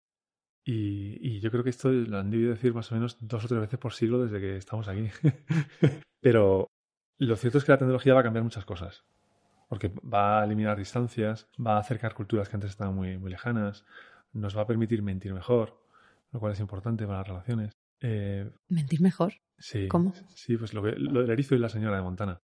y, 0.65 1.41
yo 1.41 1.51
creo 1.51 1.65
que 1.65 1.71
esto 1.71 1.91
lo 1.91 2.19
han 2.19 2.31
debido 2.31 2.51
decir 2.51 2.75
más 2.75 2.91
o 2.93 2.95
menos 2.95 3.17
dos 3.21 3.45
o 3.45 3.49
tres 3.49 3.61
veces 3.61 3.79
por 3.79 3.93
siglo 3.93 4.23
desde 4.23 4.41
que 4.41 4.57
estamos 4.57 4.89
aquí. 4.89 5.09
Pero 6.21 6.69
lo 7.19 7.37
cierto 7.37 7.59
es 7.59 7.65
que 7.65 7.73
la 7.73 7.79
tecnología 7.79 8.15
va 8.15 8.21
a 8.21 8.25
cambiar 8.25 8.45
muchas 8.45 8.65
cosas. 8.65 9.05
porque 9.69 9.89
va 9.89 10.41
a 10.41 10.45
eliminar 10.45 10.77
distancias, 10.77 11.49
va 11.65 11.77
a 11.77 11.81
acercar 11.81 12.15
culturas 12.15 12.49
que 12.49 12.57
antes 12.57 12.71
estaban 12.71 12.95
muy, 12.95 13.19
muy 13.19 13.31
lejanas, 13.31 13.85
nos 14.33 14.57
va 14.57 14.63
a 14.63 14.67
permitir 14.67 15.03
mentir 15.03 15.33
mejor, 15.33 15.81
lo 16.33 16.41
cual 16.41 16.53
es 16.53 16.61
importante 16.61 17.07
para 17.07 17.19
las 17.19 17.29
relaciones. 17.29 17.73
Eh, 18.01 18.51
¿Mentir 18.69 19.01
mejor? 19.01 19.35
sí, 19.59 19.89
¿Cómo? 19.89 20.13
Sí, 20.35 20.57
pues 20.57 20.73
lo, 20.73 20.83
que, 20.83 20.93
lo 20.93 21.21
del 21.21 21.31
erizo 21.31 21.55
y 21.55 21.59
la 21.59 21.69
señora 21.69 21.97
de 21.97 22.03
Montana. 22.03 22.41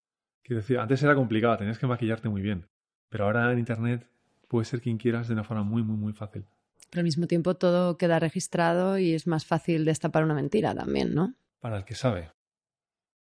Quiero 0.42 0.60
decir, 0.62 0.78
antes 0.78 1.02
era 1.02 1.14
complicado, 1.14 1.58
tenías 1.58 1.78
que 1.78 1.86
maquillarte 1.86 2.28
muy 2.28 2.40
bien, 2.40 2.66
pero 3.08 3.24
ahora 3.24 3.52
en 3.52 3.58
Internet 3.58 4.08
puedes 4.48 4.68
ser 4.68 4.80
quien 4.80 4.96
quieras 4.98 5.28
de 5.28 5.34
una 5.34 5.44
forma 5.44 5.62
muy, 5.62 5.82
muy, 5.82 5.96
muy 5.96 6.12
fácil. 6.12 6.46
Pero 6.90 7.00
al 7.00 7.04
mismo 7.04 7.26
tiempo 7.26 7.54
todo 7.56 7.96
queda 7.96 8.18
registrado 8.18 8.98
y 8.98 9.14
es 9.14 9.26
más 9.26 9.46
fácil 9.46 9.84
destapar 9.84 10.24
una 10.24 10.34
mentira 10.34 10.74
también, 10.74 11.14
¿no? 11.14 11.34
Para 11.60 11.78
el 11.78 11.84
que 11.84 11.94
sabe. 11.94 12.32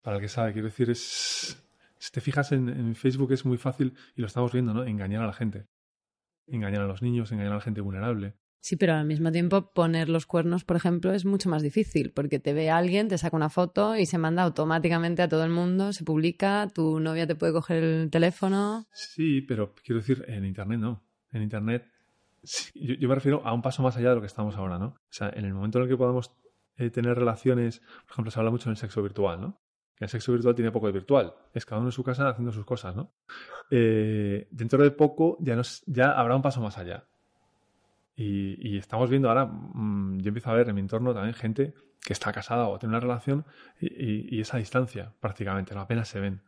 Para 0.02 0.16
el 0.16 0.22
que 0.22 0.28
sabe, 0.28 0.52
quiero 0.52 0.66
decir, 0.68 0.90
es... 0.90 1.64
Si 1.98 2.10
te 2.10 2.20
fijas 2.20 2.52
en, 2.52 2.68
en 2.68 2.94
Facebook 2.94 3.32
es 3.32 3.44
muy 3.44 3.58
fácil, 3.58 3.94
y 4.16 4.22
lo 4.22 4.26
estamos 4.26 4.52
viendo, 4.52 4.72
¿no? 4.72 4.84
Engañar 4.84 5.22
a 5.22 5.26
la 5.26 5.34
gente. 5.34 5.66
Engañar 6.46 6.82
a 6.82 6.86
los 6.86 7.02
niños, 7.02 7.30
engañar 7.30 7.52
a 7.52 7.56
la 7.56 7.60
gente 7.60 7.82
vulnerable. 7.82 8.34
Sí, 8.62 8.76
pero 8.76 8.94
al 8.94 9.06
mismo 9.06 9.32
tiempo 9.32 9.72
poner 9.72 10.10
los 10.10 10.26
cuernos, 10.26 10.64
por 10.64 10.76
ejemplo, 10.76 11.12
es 11.12 11.24
mucho 11.24 11.48
más 11.48 11.62
difícil, 11.62 12.12
porque 12.12 12.38
te 12.38 12.52
ve 12.52 12.70
alguien, 12.70 13.08
te 13.08 13.16
saca 13.16 13.36
una 13.36 13.48
foto 13.48 13.96
y 13.96 14.04
se 14.04 14.18
manda 14.18 14.42
automáticamente 14.42 15.22
a 15.22 15.28
todo 15.28 15.44
el 15.44 15.50
mundo, 15.50 15.94
se 15.94 16.04
publica, 16.04 16.68
tu 16.74 17.00
novia 17.00 17.26
te 17.26 17.34
puede 17.34 17.54
coger 17.54 17.82
el 17.82 18.10
teléfono. 18.10 18.86
Sí, 18.92 19.40
pero 19.40 19.74
quiero 19.82 20.00
decir, 20.00 20.24
en 20.28 20.44
Internet 20.44 20.78
no. 20.78 21.02
En 21.32 21.42
Internet, 21.42 21.86
yo, 22.74 23.08
me 23.08 23.14
refiero 23.14 23.42
a 23.44 23.52
un 23.52 23.62
paso 23.62 23.82
más 23.82 23.96
allá 23.96 24.10
de 24.10 24.14
lo 24.16 24.20
que 24.20 24.26
estamos 24.26 24.56
ahora, 24.56 24.78
¿no? 24.78 24.86
O 24.86 25.12
sea, 25.12 25.30
en 25.34 25.44
el 25.44 25.54
momento 25.54 25.78
en 25.78 25.84
el 25.84 25.90
que 25.90 25.96
podamos 25.96 26.32
eh, 26.76 26.90
tener 26.90 27.16
relaciones, 27.16 27.80
por 27.80 28.12
ejemplo, 28.12 28.30
se 28.30 28.38
habla 28.38 28.50
mucho 28.50 28.70
del 28.70 28.76
sexo 28.76 29.02
virtual, 29.02 29.40
¿no? 29.40 29.60
Que 29.96 30.04
el 30.04 30.08
sexo 30.08 30.32
virtual 30.32 30.54
tiene 30.54 30.70
poco 30.70 30.86
de 30.86 30.92
virtual. 30.92 31.34
Es 31.52 31.66
cada 31.66 31.80
uno 31.80 31.88
en 31.88 31.92
su 31.92 32.02
casa 32.02 32.28
haciendo 32.28 32.52
sus 32.52 32.64
cosas, 32.64 32.96
¿no? 32.96 33.12
Eh, 33.70 34.48
dentro 34.50 34.82
de 34.82 34.90
poco 34.90 35.36
ya, 35.40 35.54
nos, 35.56 35.82
ya 35.86 36.12
habrá 36.12 36.34
un 36.36 36.42
paso 36.42 36.60
más 36.60 36.78
allá. 36.78 37.06
Y, 38.16 38.76
estamos 38.76 39.08
viendo 39.08 39.28
ahora, 39.28 39.46
mmm, 39.46 40.18
yo 40.18 40.28
empiezo 40.28 40.50
a 40.50 40.54
ver 40.54 40.68
en 40.68 40.74
mi 40.74 40.82
entorno 40.82 41.14
también 41.14 41.34
gente 41.34 41.72
que 42.04 42.12
está 42.12 42.32
casada 42.32 42.68
o 42.68 42.78
tiene 42.78 42.90
una 42.90 43.00
relación 43.00 43.46
y, 43.80 44.40
esa 44.40 44.58
distancia 44.58 45.14
prácticamente, 45.20 45.74
apenas 45.76 46.08
se 46.08 46.20
ven. 46.20 46.42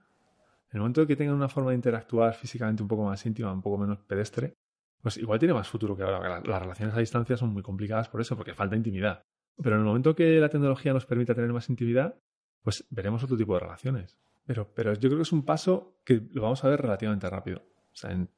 En 0.71 0.77
el 0.77 0.81
momento 0.81 1.03
en 1.03 1.07
que 1.07 1.17
tengan 1.17 1.35
una 1.35 1.49
forma 1.49 1.71
de 1.71 1.77
interactuar 1.77 2.35
físicamente 2.35 2.83
un 2.83 2.89
poco 2.89 3.05
más 3.05 3.25
íntima, 3.25 3.53
un 3.53 3.63
poco 3.63 3.79
menos 3.79 3.99
pedestre, 3.99 4.55
pues 5.03 5.17
igual 5.17 5.39
tiene 5.39 5.53
más 5.53 5.69
futuro 5.69 5.97
que 5.97 6.05
ahora. 6.05 6.41
Las 6.41 6.63
relaciones 6.63 6.95
a 6.95 7.01
distancia 7.01 7.37
son 7.37 7.53
muy 7.53 7.63
complicadas 7.63 8.09
por 8.09 8.21
eso, 8.21 8.37
porque 8.37 8.55
falta 8.55 8.77
intimidad. 8.77 9.23
Pero 9.61 9.75
en 9.75 9.81
el 9.81 9.87
momento 9.87 10.15
que 10.15 10.39
la 10.39 10.49
tecnología 10.49 10.93
nos 10.93 11.07
permita 11.07 11.35
tener 11.35 11.53
más 11.53 11.69
intimidad, 11.69 12.17
pues 12.63 12.87
veremos 12.91 13.23
otro 13.25 13.37
tipo 13.37 13.55
de 13.55 13.61
relaciones. 13.61 14.17
Pero, 14.47 14.73
pero 14.75 14.93
yo 14.95 15.09
creo 15.09 15.17
que 15.17 15.23
es 15.23 15.33
un 15.33 15.45
paso 15.45 15.99
que 16.05 16.23
lo 16.33 16.43
vamos 16.43 16.65
a 16.65 16.69
ver 16.69 16.81
relativamente 16.81 17.29
rápido. 17.29 17.59
O 17.59 17.95
sea, 17.95 18.13
en 18.13 18.29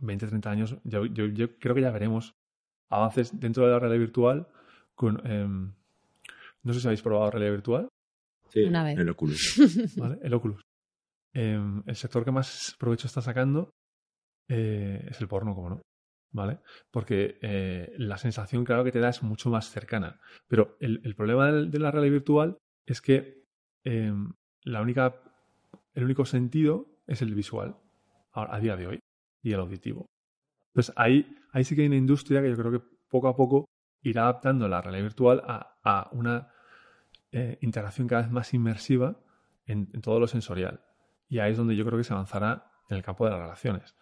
20, 0.00 0.28
30 0.28 0.50
años, 0.50 0.76
yo, 0.84 1.06
yo, 1.06 1.26
yo 1.26 1.58
creo 1.58 1.74
que 1.74 1.82
ya 1.82 1.90
veremos 1.90 2.34
avances 2.88 3.38
dentro 3.38 3.64
de 3.66 3.72
la 3.72 3.80
realidad 3.80 4.00
virtual 4.00 4.48
con... 4.94 5.20
Eh, 5.24 5.72
no 6.62 6.72
sé 6.72 6.80
si 6.80 6.86
habéis 6.86 7.02
probado 7.02 7.30
realidad 7.30 7.52
virtual. 7.52 7.88
Sí, 8.48 8.62
Una 8.64 8.84
vez. 8.84 8.98
el 8.98 9.08
Oculus. 9.08 9.94
¿vale? 9.96 10.18
El 10.22 10.34
Oculus. 10.34 10.62
Eh, 11.34 11.60
el 11.86 11.96
sector 11.96 12.24
que 12.24 12.30
más 12.30 12.74
provecho 12.78 13.06
está 13.06 13.20
sacando 13.20 13.70
eh, 14.48 15.06
es 15.08 15.20
el 15.20 15.28
porno, 15.28 15.54
como 15.54 15.70
no. 15.70 15.82
¿Vale? 16.32 16.58
Porque 16.90 17.38
eh, 17.40 17.94
la 17.96 18.18
sensación, 18.18 18.64
claro, 18.64 18.84
que 18.84 18.92
te 18.92 19.00
da 19.00 19.08
es 19.08 19.22
mucho 19.22 19.48
más 19.48 19.70
cercana. 19.70 20.20
Pero 20.48 20.76
el, 20.80 21.14
problema 21.14 21.50
de, 21.50 21.66
de, 21.66 21.78
la 21.78 21.90
realidad 21.90 22.12
virtual 22.12 22.58
es 22.84 23.00
que 23.00 23.44
eh, 23.84 24.12
la 24.62 24.82
única, 24.82 25.14
el 25.94 26.04
único 26.04 26.24
sentido 26.24 26.88
es 27.06 27.22
el 27.22 27.34
visual, 27.34 27.76
a, 28.32 28.58
día 28.60 28.76
de 28.76 28.86
hoy, 28.86 29.00
y 29.42 29.52
el 29.52 29.60
auditivo. 29.60 30.06
Entonces, 30.74 30.92
ahí, 30.96 31.36
ahí 31.52 31.64
sí 31.64 31.74
que 31.74 31.82
hay 31.82 31.86
una 31.86 31.96
industria 31.96 32.42
que 32.42 32.50
yo 32.50 32.56
creo 32.56 32.72
que 32.72 32.86
poco 33.08 33.28
a 33.28 33.36
poco 33.36 33.64
irá 34.02 34.22
adaptando 34.22 34.68
la 34.68 34.82
realidad 34.82 35.04
virtual 35.04 35.42
a, 35.46 36.08
una 36.12 36.52
eh, 37.32 37.58
interacción 37.60 38.08
cada 38.08 38.22
vez 38.22 38.30
más 38.30 38.52
inmersiva 38.52 39.20
en 39.66 39.86
todo 40.00 40.20
lo 40.20 40.26
sensorial. 40.26 40.80
Y 41.28 41.38
ahí 41.38 41.52
es 41.52 41.58
donde 41.58 41.76
yo 41.76 41.84
creo 41.84 41.98
que 41.98 42.04
se 42.04 42.12
avanzará 42.12 42.70
en 42.88 42.96
el 42.96 43.02
campo 43.02 43.24
de 43.24 43.32
las 43.32 43.40
relaciones. 43.40 43.96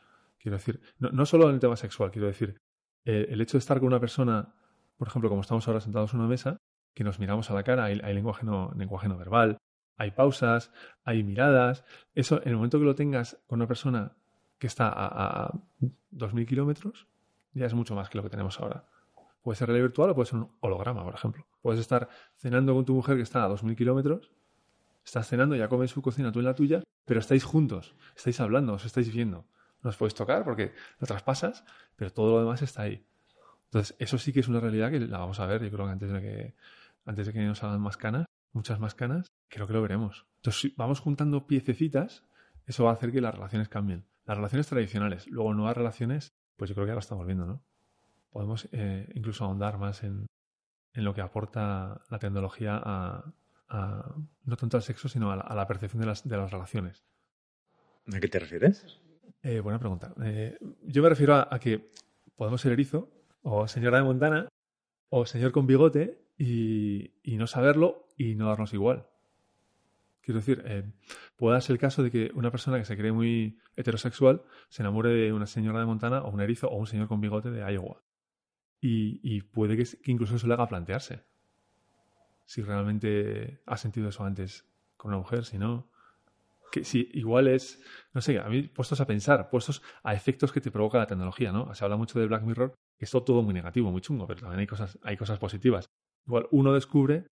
Quiero 0.45 0.59
decir, 0.59 0.79
no, 0.99 1.25
solo 1.25 1.49
en 1.49 1.55
el 1.55 1.61
tema 1.61 1.75
sexual, 1.75 2.11
quiero 2.11 2.27
decir, 2.27 2.61
eh, 3.07 3.29
el 3.31 3.41
hecho 3.41 3.57
de 3.57 3.61
estar 3.61 3.79
con 3.79 3.87
una 3.87 3.99
persona, 3.99 4.55
por 4.99 5.09
ejemplo, 5.09 5.31
como 5.31 5.41
estamos 5.41 5.67
ahora 5.67 5.81
sentados 5.81 6.13
en 6.13 6.21
una 6.21 6.29
mesa, 6.29 6.59
que 6.93 7.03
nos 7.03 7.19
miramos 7.19 7.51
a 7.51 7.55
la 7.55 7.63
cara, 7.63 7.85
hay, 7.85 7.99
hay 8.05 8.13
lenguaje, 8.13 8.45
no, 8.45 8.71
lenguaje 8.77 9.09
no 9.09 9.17
verbal, 9.17 9.57
hay 9.97 10.11
pausas, 10.11 10.71
hay 11.03 11.23
miradas. 11.23 11.87
Eso, 12.15 12.43
en 12.43 12.51
el 12.51 12.57
momento 12.57 12.79
que 12.79 12.85
lo 12.85 12.95
tengas 12.95 13.43
con 13.47 13.59
una 13.59 13.67
persona 13.67 14.19
que 14.59 14.67
está 14.67 14.91
a, 14.91 15.47
a 15.47 15.53
2.000 16.13 16.47
kilómetros, 16.47 17.09
ya 17.55 17.65
es 17.65 17.73
mucho 17.73 17.95
más 17.95 18.11
que 18.11 18.19
lo 18.19 18.23
que 18.23 18.29
tenemos 18.29 18.61
ahora. 18.61 18.85
Puede 19.43 19.57
ser 19.57 19.69
realidad 19.69 19.87
virtual 19.87 20.11
o 20.11 20.15
puede 20.15 20.27
ser 20.27 20.41
un 20.41 20.51
holograma, 20.61 21.05
por 21.05 21.15
ejemplo. 21.15 21.47
Puedes 21.63 21.81
estar 21.81 22.11
cenando 22.37 22.75
con 22.75 22.85
tu 22.85 22.95
mujer 22.95 23.17
que 23.17 23.23
está 23.23 23.45
a 23.45 23.49
2.000 23.49 23.77
kilómetros, 23.77 24.31
estás 25.07 25.27
cenando, 25.27 25.57
ya 25.57 25.69
comes 25.69 25.91
su 25.91 26.03
cocina, 26.03 26.33
tú 26.33 26.41
en 26.41 26.45
la 26.45 26.55
tuya, 26.55 26.83
pero 27.07 27.21
estáis 27.21 27.45
juntos, 27.45 27.97
estáis 28.15 28.39
hablando, 28.41 28.75
os 28.75 28.85
estáis 28.85 29.11
viendo 29.11 29.47
no 29.85 29.91
os 29.91 29.97
podéis 29.97 30.15
tocar 30.15 30.45
porque 30.45 30.73
lo 30.99 31.07
traspasas, 31.07 31.65
pero 31.95 32.11
todo 32.13 32.33
lo 32.33 32.41
demás 32.41 32.63
está 32.63 32.83
ahí. 32.83 33.07
Entonces, 33.67 33.95
eso 33.99 34.19
sí 34.19 34.33
que 34.33 34.41
es 34.41 34.49
una 34.49 34.61
realidad 34.61 34.91
que 34.91 34.99
la 35.01 35.19
vamos 35.19 35.39
a 35.41 35.47
ver, 35.47 35.63
yo 35.63 35.71
creo 35.71 35.87
que 35.87 35.93
antes 35.93 36.11
de 36.11 36.21
que, 36.21 36.55
antes 37.05 37.27
de 37.27 37.33
que 37.33 37.41
nos 37.41 37.63
hagan 37.63 37.81
más 37.81 37.97
canas, 37.97 38.27
muchas 38.53 38.81
más 38.81 38.95
canas, 38.95 39.29
creo 39.49 39.67
que 39.67 39.73
lo 39.75 39.83
veremos. 39.83 40.27
Entonces, 40.37 40.61
si 40.63 40.75
vamos 40.77 41.01
juntando 41.01 41.47
piececitas, 41.47 42.25
eso 42.67 42.85
va 42.85 42.91
a 42.91 42.95
hacer 42.95 43.13
que 43.13 43.21
las 43.21 43.35
relaciones 43.35 43.69
cambien. 43.69 44.07
Las 44.25 44.39
relaciones 44.39 44.67
tradicionales, 44.69 45.27
luego 45.27 45.53
nuevas 45.53 45.77
relaciones, 45.77 46.33
pues 46.57 46.71
yo 46.71 46.75
creo 46.75 46.87
que 46.87 46.93
lo 46.93 46.99
estamos 46.99 47.27
viendo, 47.27 47.47
¿no? 47.47 47.63
Podemos 48.31 48.69
eh, 48.73 49.11
incluso 49.15 49.45
ahondar 49.45 49.77
más 49.79 50.03
en, 50.03 50.27
en, 50.95 51.05
lo 51.05 51.15
que 51.15 51.21
aporta 51.21 52.01
la 52.11 52.19
tecnología 52.19 52.81
a, 52.83 53.35
a, 53.69 54.15
no 54.45 54.57
tanto 54.57 54.77
al 54.77 54.83
sexo, 54.83 55.09
sino 55.09 55.31
a 55.31 55.37
la, 55.37 55.43
a 55.43 55.55
la 55.55 55.67
percepción 55.67 56.01
de 56.01 56.07
las, 56.07 56.27
de 56.27 56.37
las 56.37 56.51
relaciones. 56.51 57.05
¿A 58.13 58.19
qué 58.19 58.29
te 58.29 58.39
refieres? 58.39 59.01
Eh, 59.45 59.61
buena 59.61 59.79
pregunta. 59.79 60.15
Eh, 60.23 60.57
yo 60.85 61.03
me 61.03 61.11
refiero 61.11 61.35
a, 61.35 61.59
que 61.59 61.91
podemos 62.35 62.63
ser 62.63 62.73
erizo, 62.73 63.11
o 63.43 63.69
señora 63.69 63.99
de 63.99 64.05
Montana, 64.05 64.49
o 65.11 65.27
señor 65.27 65.53
con 65.53 65.67
bigote, 65.67 66.19
y, 66.39 67.13
no 67.27 67.47
saberlo 67.47 68.09
y 68.17 68.37
no 68.37 68.49
darnos 68.49 68.73
igual. 68.73 69.07
Quiero 70.23 70.41
decir, 70.41 70.63
eh, 70.65 70.91
puede 71.37 71.57
darse 71.57 71.75
el 71.75 71.79
caso 71.79 72.03
de 72.03 72.11
que 72.11 72.31
una 72.35 72.51
persona 72.51 72.79
que 72.79 72.87
se 72.87 72.97
cree 72.97 73.13
muy 73.13 73.59
heterosexual 73.77 74.43
se 74.71 74.81
enamore 74.81 75.11
de 75.11 75.35
una 75.35 75.47
señora 75.47 75.79
de 75.79 75.85
Montana, 75.85 76.23
o 76.23 76.31
un 76.31 76.41
erizo, 76.41 76.69
o 76.71 76.77
un 76.77 76.87
señor 76.87 77.07
con 77.07 77.21
bigote 77.21 77.51
de 77.51 77.71
Iowa. 77.71 78.03
Y, 78.81 79.21
y 79.23 79.43
puede 79.43 79.77
que, 79.77 79.85
que 79.85 80.11
incluso 80.11 80.37
eso 80.37 80.47
le 80.47 80.55
haga 80.55 80.69
plantearse. 80.69 81.23
Si 82.47 82.63
realmente 82.63 83.61
ha 83.67 83.77
sentido 83.77 84.09
eso 84.09 84.25
antes 84.25 84.65
con 84.97 85.11
una 85.11 85.19
mujer, 85.19 85.45
si 85.45 85.59
no 85.59 85.91
que 86.71 86.85
si 86.85 87.09
igual 87.13 87.49
es, 87.49 87.83
no 88.13 88.21
sé, 88.21 88.39
a 88.39 88.49
mí 88.49 88.63
puestos 88.63 89.01
a 89.01 89.07
pensar, 89.07 89.49
puestos 89.51 89.83
a 90.03 90.15
efectos 90.15 90.53
que 90.53 90.61
te 90.61 90.71
provoca 90.71 90.99
la 90.99 91.07
tecnología, 91.07 91.53
¿no? 91.53 91.75
Se 91.75 91.85
habla 91.85 91.97
mucho 91.97 92.19
de 92.19 92.27
Black 92.27 92.43
Mirror, 92.43 92.75
que 92.99 93.05
es 93.05 93.11
todo 93.11 93.43
muy 93.43 93.55
negativo, 93.55 93.91
muy 93.91 94.01
chungo, 94.01 94.27
pero 94.27 94.41
también 94.41 94.61
hay 94.61 94.67
cosas, 94.67 94.99
hay 95.03 95.17
cosas 95.17 95.39
positivas. 95.39 95.87
Igual 96.27 96.49
uno 96.51 96.73
descubre 96.73 97.27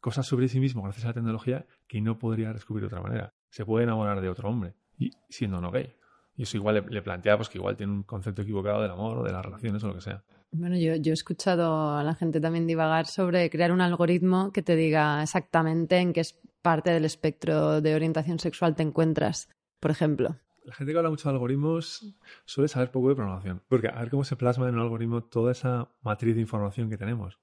cosas 0.00 0.26
sobre 0.26 0.48
sí 0.48 0.60
mismo 0.60 0.82
gracias 0.82 1.04
a 1.04 1.08
la 1.08 1.14
tecnología 1.14 1.66
que 1.88 2.00
no 2.00 2.18
podría 2.18 2.52
descubrir 2.52 2.82
de 2.82 2.86
otra 2.86 3.02
manera. 3.02 3.30
Se 3.50 3.64
puede 3.64 3.84
enamorar 3.84 4.20
de 4.20 4.28
otro 4.28 4.48
hombre, 4.48 4.74
y 4.98 5.10
siendo 5.28 5.60
no 5.60 5.70
gay. 5.70 5.94
Y 6.36 6.42
eso 6.42 6.56
igual 6.58 6.74
le, 6.74 6.82
le, 6.82 7.02
plantea 7.02 7.36
pues, 7.36 7.48
que 7.48 7.58
igual 7.58 7.76
tiene 7.76 7.92
un 7.92 8.02
concepto 8.02 8.42
equivocado 8.42 8.82
del 8.82 8.90
amor 8.90 9.18
o 9.18 9.24
de 9.24 9.32
las 9.32 9.44
relaciones 9.44 9.82
o 9.84 9.88
lo 9.88 9.94
que 9.94 10.02
sea. 10.02 10.22
Bueno, 10.52 10.76
yo, 10.76 10.94
yo 10.96 11.12
he 11.12 11.14
escuchado 11.14 11.96
a 11.96 12.04
la 12.04 12.14
gente 12.14 12.40
también 12.40 12.66
divagar 12.66 13.06
sobre 13.06 13.48
crear 13.50 13.72
un 13.72 13.80
algoritmo 13.80 14.52
que 14.52 14.62
te 14.62 14.76
diga 14.76 15.22
exactamente 15.22 15.98
en 15.98 16.12
qué 16.12 16.22
parte 16.66 16.90
del 16.90 17.04
espectro 17.04 17.80
de 17.80 17.94
orientación 17.94 18.40
sexual 18.40 18.74
te 18.74 18.82
encuentras, 18.82 19.48
por 19.78 19.92
ejemplo. 19.92 20.34
La 20.64 20.74
gente 20.74 20.90
que 20.90 20.98
habla 20.98 21.10
mucho 21.10 21.28
de 21.28 21.34
algoritmos 21.36 22.12
suele 22.44 22.66
saber 22.66 22.90
poco 22.90 23.10
de 23.10 23.14
programación. 23.14 23.62
Porque 23.68 23.86
a 23.86 24.00
ver 24.00 24.10
cómo 24.10 24.24
se 24.24 24.34
plasma 24.34 24.68
en 24.68 24.74
un 24.74 24.80
algoritmo 24.80 25.22
toda 25.22 25.52
esa 25.52 25.92
matriz 26.02 26.34
de 26.34 26.40
información 26.40 26.90
que 26.90 26.98
tenemos. 26.98 27.38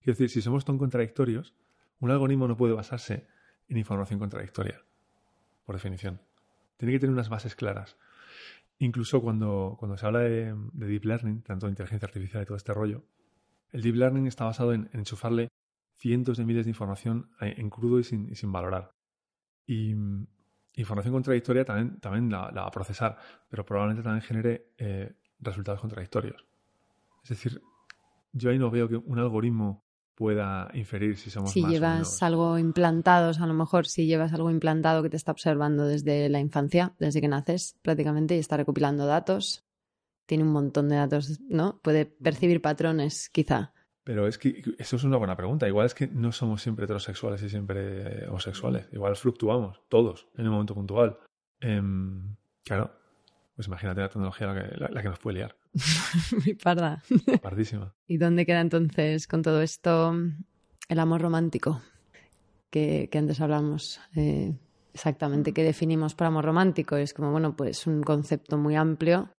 Quiero 0.00 0.14
decir, 0.14 0.30
si 0.30 0.40
somos 0.40 0.64
tan 0.64 0.78
contradictorios, 0.78 1.52
un 2.00 2.10
algoritmo 2.10 2.48
no 2.48 2.56
puede 2.56 2.72
basarse 2.72 3.26
en 3.68 3.76
información 3.76 4.18
contradictoria, 4.18 4.80
por 5.66 5.74
definición. 5.74 6.22
Tiene 6.78 6.94
que 6.94 7.00
tener 7.00 7.12
unas 7.12 7.28
bases 7.28 7.56
claras. 7.56 7.98
Incluso 8.78 9.20
cuando, 9.20 9.76
cuando 9.78 9.98
se 9.98 10.06
habla 10.06 10.20
de, 10.20 10.54
de, 10.72 10.86
deep 10.86 11.04
learning, 11.04 11.42
tanto 11.42 11.66
de 11.66 11.72
inteligencia 11.72 12.06
artificial 12.06 12.42
y 12.42 12.46
todo 12.46 12.56
este 12.56 12.72
rollo, 12.72 13.04
el 13.72 13.82
deep 13.82 13.96
learning 13.96 14.26
está 14.26 14.46
basado 14.46 14.72
en, 14.72 14.88
en 14.94 15.00
enchufarle 15.00 15.50
cientos 15.98 16.38
de 16.38 16.44
miles 16.44 16.66
de 16.66 16.70
información 16.70 17.30
en 17.40 17.70
crudo 17.70 17.98
y 17.98 18.04
sin, 18.04 18.30
y 18.30 18.34
sin 18.34 18.52
valorar. 18.52 18.92
Y 19.66 19.94
información 20.74 21.14
contradictoria 21.14 21.64
también, 21.64 21.98
también 22.00 22.30
la, 22.30 22.50
la, 22.52 22.62
va 22.62 22.68
a 22.68 22.70
procesar, 22.70 23.16
pero 23.48 23.64
probablemente 23.64 24.02
también 24.02 24.22
genere 24.22 24.72
eh, 24.78 25.14
resultados 25.40 25.80
contradictorios. 25.80 26.44
Es 27.22 27.30
decir, 27.30 27.60
yo 28.32 28.50
ahí 28.50 28.58
no 28.58 28.70
veo 28.70 28.88
que 28.88 28.96
un 28.96 29.18
algoritmo 29.18 29.84
pueda 30.14 30.70
inferir 30.72 31.16
si 31.16 31.28
somos 31.30 31.50
si 31.50 31.60
más 31.60 31.68
o 31.68 31.72
llevas 31.72 31.94
menos. 31.94 32.22
algo 32.22 32.58
implantado, 32.58 33.30
o 33.30 33.34
sea, 33.34 33.44
a 33.44 33.48
lo 33.48 33.54
mejor 33.54 33.86
si 33.86 34.06
llevas 34.06 34.32
algo 34.32 34.50
implantado 34.50 35.02
que 35.02 35.10
te 35.10 35.16
está 35.16 35.32
observando 35.32 35.86
desde 35.86 36.28
la 36.28 36.40
infancia, 36.40 36.94
desde 36.98 37.20
que 37.20 37.28
naces 37.28 37.76
prácticamente, 37.82 38.34
y 38.34 38.38
está 38.38 38.56
recopilando 38.56 39.06
datos, 39.06 39.64
tiene 40.24 40.44
un 40.44 40.52
montón 40.52 40.88
de 40.88 40.96
datos, 40.96 41.40
¿no? 41.48 41.80
Puede 41.82 42.06
percibir 42.06 42.62
patrones, 42.62 43.28
quizá. 43.30 43.72
Pero 44.06 44.28
es 44.28 44.38
que 44.38 44.62
eso 44.78 44.94
es 44.94 45.02
una 45.02 45.16
buena 45.16 45.36
pregunta. 45.36 45.66
Igual 45.66 45.86
es 45.86 45.94
que 45.94 46.06
no 46.06 46.30
somos 46.30 46.62
siempre 46.62 46.84
heterosexuales 46.84 47.42
y 47.42 47.50
siempre 47.50 48.22
eh, 48.22 48.28
homosexuales. 48.28 48.88
Igual 48.92 49.16
fluctuamos, 49.16 49.80
todos, 49.88 50.28
en 50.36 50.46
un 50.46 50.52
momento 50.52 50.74
puntual. 50.76 51.18
Em, 51.60 52.36
claro, 52.64 52.92
pues 53.56 53.66
imagínate 53.66 54.00
la 54.02 54.08
tecnología 54.08 54.46
la 54.46 54.54
que, 54.62 54.76
la- 54.76 54.88
la 54.90 55.02
que 55.02 55.08
nos 55.08 55.18
puede 55.18 55.38
liar. 55.38 55.56
Mi 56.46 56.54
parda. 56.54 57.02
Pardísima. 57.42 57.92
¿Y 58.06 58.18
dónde 58.18 58.46
queda 58.46 58.60
entonces 58.60 59.26
con 59.26 59.42
todo 59.42 59.60
esto 59.60 60.14
el 60.88 60.98
amor 61.00 61.20
romántico? 61.22 61.82
Que, 62.70 63.08
que 63.10 63.18
antes 63.18 63.40
hablamos. 63.40 64.00
eh, 64.14 64.54
exactamente 64.94 65.52
qué 65.52 65.62
definimos 65.62 66.14
por 66.14 66.26
amor 66.28 66.44
romántico. 66.44 66.96
Es 66.96 67.12
como, 67.12 67.30
bueno, 67.32 67.54
pues 67.56 67.86
un 67.86 68.02
concepto 68.02 68.56
muy 68.56 68.76
amplio, 68.76 69.30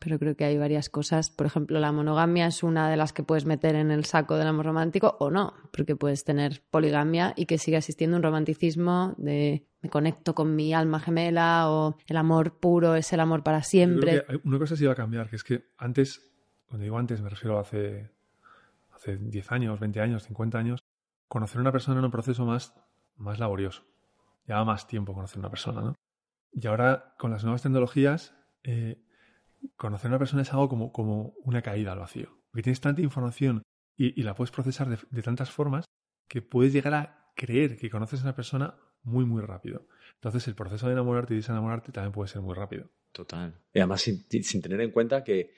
pero 0.00 0.18
creo 0.18 0.34
que 0.34 0.44
hay 0.44 0.58
varias 0.58 0.88
cosas. 0.88 1.30
Por 1.30 1.46
ejemplo, 1.46 1.78
la 1.78 1.92
monogamia 1.92 2.46
es 2.46 2.62
una 2.62 2.90
de 2.90 2.96
las 2.96 3.12
que 3.12 3.22
puedes 3.22 3.44
meter 3.44 3.76
en 3.76 3.90
el 3.90 4.06
saco 4.06 4.36
del 4.36 4.48
amor 4.48 4.66
romántico 4.66 5.16
o 5.20 5.30
no, 5.30 5.54
porque 5.72 5.94
puedes 5.94 6.24
tener 6.24 6.62
poligamia 6.70 7.34
y 7.36 7.46
que 7.46 7.58
siga 7.58 7.78
existiendo 7.78 8.16
un 8.16 8.22
romanticismo 8.22 9.14
de 9.18 9.66
me 9.82 9.88
conecto 9.88 10.34
con 10.34 10.56
mi 10.56 10.74
alma 10.74 11.00
gemela 11.00 11.70
o 11.70 11.96
el 12.06 12.16
amor 12.16 12.58
puro 12.58 12.96
es 12.96 13.12
el 13.12 13.20
amor 13.20 13.42
para 13.42 13.62
siempre. 13.62 14.24
una 14.44 14.58
cosa 14.58 14.76
sí 14.76 14.84
va 14.84 14.92
a 14.92 14.96
cambiar, 14.96 15.28
que 15.28 15.36
es 15.36 15.44
que 15.44 15.70
antes, 15.78 16.20
cuando 16.66 16.84
digo 16.84 16.98
antes, 16.98 17.20
me 17.20 17.30
refiero 17.30 17.58
a 17.58 17.62
hace, 17.62 18.10
hace 18.92 19.16
10 19.16 19.52
años, 19.52 19.80
20 19.80 20.00
años, 20.00 20.24
50 20.24 20.58
años, 20.58 20.84
conocer 21.28 21.58
a 21.58 21.60
una 21.62 21.72
persona 21.72 21.98
era 21.98 22.06
un 22.06 22.12
proceso 22.12 22.44
más, 22.44 22.74
más 23.16 23.38
laborioso. 23.38 23.84
Llevaba 24.46 24.64
más 24.64 24.86
tiempo 24.86 25.14
conocer 25.14 25.38
a 25.38 25.40
una 25.40 25.50
persona, 25.50 25.80
¿no? 25.80 25.94
Y 26.52 26.66
ahora, 26.66 27.14
con 27.18 27.30
las 27.30 27.44
nuevas 27.44 27.62
tecnologías, 27.62 28.34
eh, 28.64 29.02
conocer 29.76 30.08
a 30.08 30.12
una 30.12 30.18
persona 30.18 30.42
es 30.42 30.52
algo 30.52 30.68
como, 30.68 30.92
como 30.92 31.34
una 31.44 31.62
caída 31.62 31.92
al 31.92 31.98
vacío. 31.98 32.28
Porque 32.50 32.62
tienes 32.62 32.80
tanta 32.80 33.02
información 33.02 33.62
y, 33.96 34.22
la 34.22 34.34
puedes 34.34 34.50
procesar 34.50 34.88
de, 34.88 35.22
tantas 35.22 35.50
formas 35.50 35.84
que 36.28 36.42
puedes 36.42 36.72
llegar 36.72 36.94
a 36.94 37.32
creer 37.36 37.76
que 37.76 37.90
conoces 37.90 38.20
a 38.20 38.24
una 38.24 38.34
persona 38.34 38.74
muy, 39.02 39.24
muy 39.24 39.42
rápido. 39.42 39.86
Entonces, 40.14 40.48
el 40.48 40.54
proceso 40.54 40.86
de 40.86 40.92
enamorarte 40.92 41.34
y 41.34 41.38
desenamorarte 41.38 41.92
también 41.92 42.12
puede 42.12 42.28
ser 42.28 42.42
muy 42.42 42.54
rápido. 42.54 42.88
Total. 43.12 43.54
Y 43.74 43.78
además 43.78 44.02
sin, 44.02 44.24
sin 44.42 44.62
tener 44.62 44.80
en 44.80 44.90
cuenta 44.90 45.24
que 45.24 45.52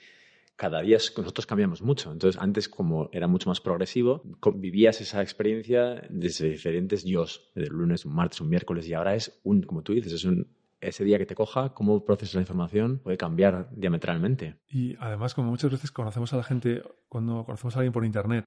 cada 0.57 0.81
día 0.81 0.97
nosotros 0.97 1.47
cambiamos 1.47 1.83
mucho. 1.83 2.13
Entonces, 2.13 2.41
antes, 2.41 2.69
como 2.69 3.11
era 3.13 3.27
mucho 3.27 3.49
más 3.49 3.61
progresivo, 3.61 4.23
vivías 4.55 5.01
esa 5.01 5.23
experiencia 5.23 6.03
desde 6.11 6.51
diferentes 6.51 7.05
yos, 7.05 7.51
de 7.55 7.67
lunes, 7.67 8.05
un 8.05 8.15
martes, 8.15 8.41
un 8.41 8.49
miércoles, 8.49 8.87
y 8.89 8.95
ahora 8.95 9.15
es 9.15 9.41
un, 9.45 9.63
como 9.63 9.83
tú 9.83 9.93
dices, 9.93 10.13
es 10.13 10.25
un, 10.25 10.49
ese 10.83 11.05
día 11.05 11.19
que 11.19 11.27
te 11.27 11.35
coja, 11.35 11.73
cómo 11.75 12.05
procesas 12.05 12.35
la 12.35 12.41
información 12.41 12.99
puede 12.99 13.17
cambiar 13.17 13.69
diametralmente. 13.71 14.57
Y 14.69 14.97
además, 14.99 15.35
como 15.35 15.51
muchas 15.51 15.71
veces 15.71 15.91
conocemos 15.93 16.33
a 16.33 16.37
la 16.37 16.43
gente, 16.43 16.83
cuando 17.09 17.45
conocemos 17.45 17.77
a 17.77 17.81
alguien 17.81 17.93
por 17.93 18.05
internet, 18.05 18.45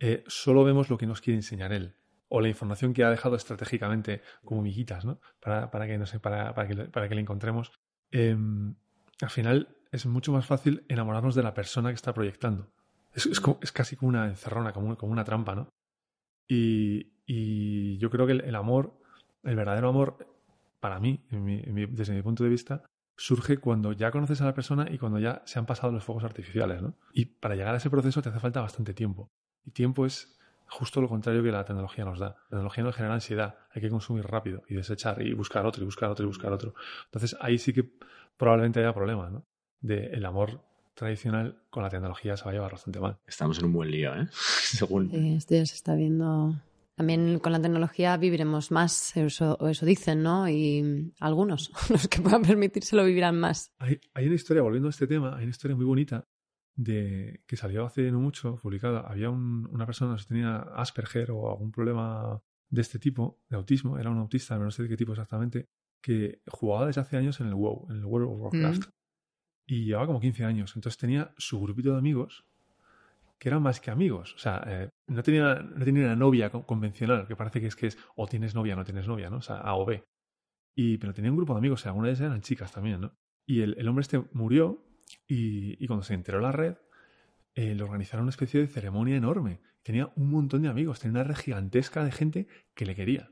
eh, 0.00 0.24
solo 0.26 0.64
vemos 0.64 0.90
lo 0.90 0.98
que 0.98 1.06
nos 1.06 1.20
quiere 1.20 1.36
enseñar 1.36 1.72
él. 1.72 1.94
O 2.28 2.40
la 2.40 2.48
información 2.48 2.92
que 2.92 3.04
ha 3.04 3.10
dejado 3.10 3.36
estratégicamente 3.36 4.20
como 4.44 4.60
miguitas, 4.60 5.04
¿no? 5.04 5.20
Para, 5.40 5.70
para 5.70 5.86
que, 5.86 5.96
no 5.96 6.06
sé, 6.06 6.20
para, 6.20 6.54
para 6.54 6.68
que, 6.68 6.76
para 6.76 7.08
que 7.08 7.14
le 7.14 7.22
encontremos. 7.22 7.72
Eh, 8.10 8.36
al 9.20 9.30
final 9.30 9.76
es 9.90 10.04
mucho 10.06 10.32
más 10.32 10.46
fácil 10.46 10.84
enamorarnos 10.88 11.34
de 11.34 11.42
la 11.42 11.54
persona 11.54 11.88
que 11.90 11.94
está 11.94 12.12
proyectando. 12.12 12.70
Es, 13.14 13.26
es, 13.26 13.72
casi 13.72 13.96
como 13.96 14.10
una 14.10 14.26
encerrona, 14.26 14.72
como, 14.72 14.96
como 14.96 15.12
una 15.12 15.24
trampa, 15.24 15.54
¿no? 15.54 15.68
Y, 16.46 17.12
y 17.26 17.98
yo 17.98 18.10
creo 18.10 18.26
que 18.26 18.32
el 18.32 18.54
amor, 18.54 19.00
el 19.42 19.56
verdadero 19.56 19.88
amor, 19.88 20.37
para 20.80 21.00
mí, 21.00 21.24
en 21.30 21.44
mi- 21.44 21.60
en 21.62 21.74
mi- 21.74 21.86
desde 21.86 22.14
mi 22.14 22.22
punto 22.22 22.44
de 22.44 22.50
vista, 22.50 22.82
surge 23.16 23.58
cuando 23.58 23.92
ya 23.92 24.10
conoces 24.10 24.40
a 24.40 24.44
la 24.44 24.54
persona 24.54 24.86
y 24.90 24.98
cuando 24.98 25.18
ya 25.18 25.42
se 25.44 25.58
han 25.58 25.66
pasado 25.66 25.92
los 25.92 26.04
fuegos 26.04 26.24
artificiales, 26.24 26.80
¿no? 26.82 26.94
Y 27.12 27.24
para 27.26 27.56
llegar 27.56 27.74
a 27.74 27.78
ese 27.78 27.90
proceso 27.90 28.22
te 28.22 28.28
hace 28.28 28.38
falta 28.40 28.60
bastante 28.60 28.94
tiempo. 28.94 29.28
Y 29.64 29.72
tiempo 29.72 30.06
es 30.06 30.38
justo 30.68 31.00
lo 31.00 31.08
contrario 31.08 31.42
que 31.42 31.50
la 31.50 31.64
tecnología 31.64 32.04
nos 32.04 32.18
da. 32.18 32.28
La 32.50 32.58
tecnología 32.58 32.84
nos 32.84 32.94
genera 32.94 33.14
ansiedad, 33.14 33.56
hay 33.72 33.80
que 33.82 33.90
consumir 33.90 34.24
rápido 34.26 34.62
y 34.68 34.74
desechar 34.74 35.20
y 35.22 35.32
buscar 35.32 35.66
otro 35.66 35.82
y 35.82 35.86
buscar 35.86 36.10
otro 36.10 36.24
y 36.24 36.28
buscar 36.28 36.52
otro. 36.52 36.74
Entonces 37.06 37.36
ahí 37.40 37.58
sí 37.58 37.72
que 37.72 37.90
probablemente 38.36 38.78
haya 38.80 38.94
problemas, 38.94 39.32
¿no? 39.32 39.44
De 39.80 40.06
el 40.08 40.24
amor 40.24 40.60
tradicional 40.94 41.62
con 41.70 41.82
la 41.82 41.88
tecnología 41.90 42.36
se 42.36 42.44
va 42.44 42.50
a 42.50 42.54
llevar 42.54 42.72
bastante 42.72 43.00
mal. 43.00 43.16
Estamos 43.26 43.58
en 43.58 43.64
un 43.66 43.72
buen 43.72 43.90
lío, 43.90 44.14
¿eh? 44.14 44.28
Según. 44.32 45.10
Sí, 45.10 45.34
esto 45.36 45.54
ya 45.54 45.66
se 45.66 45.74
está 45.74 45.94
viendo. 45.94 46.54
También 46.98 47.38
con 47.38 47.52
la 47.52 47.62
tecnología 47.62 48.16
viviremos 48.16 48.70
más, 48.72 49.16
eso, 49.16 49.56
eso 49.68 49.86
dicen, 49.86 50.22
¿no? 50.22 50.48
Y 50.48 51.12
algunos, 51.20 51.70
los 51.90 52.08
que 52.08 52.20
puedan 52.20 52.42
permitírselo, 52.42 53.04
vivirán 53.04 53.38
más. 53.38 53.72
Hay, 53.78 54.00
hay 54.14 54.26
una 54.26 54.34
historia, 54.34 54.62
volviendo 54.62 54.88
a 54.88 54.90
este 54.90 55.06
tema, 55.06 55.36
hay 55.36 55.44
una 55.44 55.50
historia 55.50 55.76
muy 55.76 55.86
bonita 55.86 56.24
de 56.74 57.42
que 57.46 57.56
salió 57.56 57.84
hace 57.86 58.10
no 58.10 58.20
mucho, 58.20 58.56
publicada. 58.56 59.00
Había 59.00 59.30
un- 59.30 59.66
una 59.72 59.86
persona 59.86 60.16
que 60.16 60.24
tenía 60.24 60.56
Asperger 60.58 61.30
o 61.30 61.50
algún 61.50 61.70
problema 61.72 62.40
de 62.68 62.80
este 62.82 62.98
tipo, 62.98 63.40
de 63.48 63.56
autismo, 63.56 63.98
era 63.98 64.10
un 64.10 64.18
autista, 64.18 64.54
pero 64.56 64.66
no 64.66 64.70
sé 64.70 64.82
de 64.82 64.88
qué 64.88 64.96
tipo 64.96 65.12
exactamente, 65.12 65.66
que 66.02 66.42
jugaba 66.46 66.86
desde 66.86 67.00
hace 67.00 67.16
años 67.16 67.40
en 67.40 67.46
el 67.48 67.54
WoW, 67.54 67.86
en 67.90 67.96
el 67.96 68.04
World 68.04 68.28
of 68.30 68.40
Warcraft. 68.40 68.90
Y 69.66 69.84
llevaba 69.84 70.06
como 70.06 70.20
15 70.20 70.44
años. 70.44 70.72
Entonces 70.76 70.98
tenía 70.98 71.32
su 71.36 71.60
grupito 71.60 71.92
de 71.92 71.98
amigos 71.98 72.44
que 73.38 73.48
eran 73.48 73.62
más 73.62 73.80
que 73.80 73.90
amigos. 73.90 74.34
O 74.34 74.38
sea, 74.38 74.62
eh, 74.66 74.88
no, 75.06 75.22
tenía, 75.22 75.54
no 75.54 75.84
tenía 75.84 76.04
una 76.04 76.16
novia 76.16 76.50
co- 76.50 76.66
convencional, 76.66 77.26
que 77.26 77.36
parece 77.36 77.60
que 77.60 77.66
es 77.68 77.76
que 77.76 77.86
es 77.88 77.98
o 78.16 78.26
tienes 78.26 78.54
novia 78.54 78.74
o 78.74 78.76
no 78.76 78.84
tienes 78.84 79.06
novia, 79.06 79.30
¿no? 79.30 79.38
O 79.38 79.42
sea, 79.42 79.56
A 79.58 79.74
o 79.76 79.84
B. 79.84 80.02
Y, 80.76 80.98
pero 80.98 81.12
tenía 81.12 81.30
un 81.30 81.36
grupo 81.36 81.54
de 81.54 81.58
amigos, 81.58 81.84
y 81.84 81.88
algunas 81.88 82.08
de 82.08 82.12
ellas 82.12 82.20
eran 82.30 82.40
chicas 82.40 82.72
también, 82.72 83.00
¿no? 83.00 83.12
Y 83.46 83.62
el, 83.62 83.88
hombre 83.88 84.02
este 84.02 84.22
murió 84.32 84.84
y, 85.26 85.82
y 85.82 85.86
cuando 85.86 86.04
se 86.04 86.14
enteró 86.14 86.40
la 86.40 86.52
red, 86.52 86.76
eh, 87.54 87.74
le 87.74 87.82
organizaron 87.82 88.24
una 88.24 88.30
especie 88.30 88.60
de 88.60 88.66
ceremonia 88.66 89.16
enorme. 89.16 89.60
Tenía 89.82 90.12
un 90.16 90.30
montón 90.30 90.62
de 90.62 90.68
amigos, 90.68 91.00
tenía 91.00 91.20
una 91.20 91.24
red 91.24 91.36
gigantesca 91.36 92.04
de 92.04 92.12
gente 92.12 92.46
que 92.74 92.84
le 92.84 92.94
quería. 92.94 93.30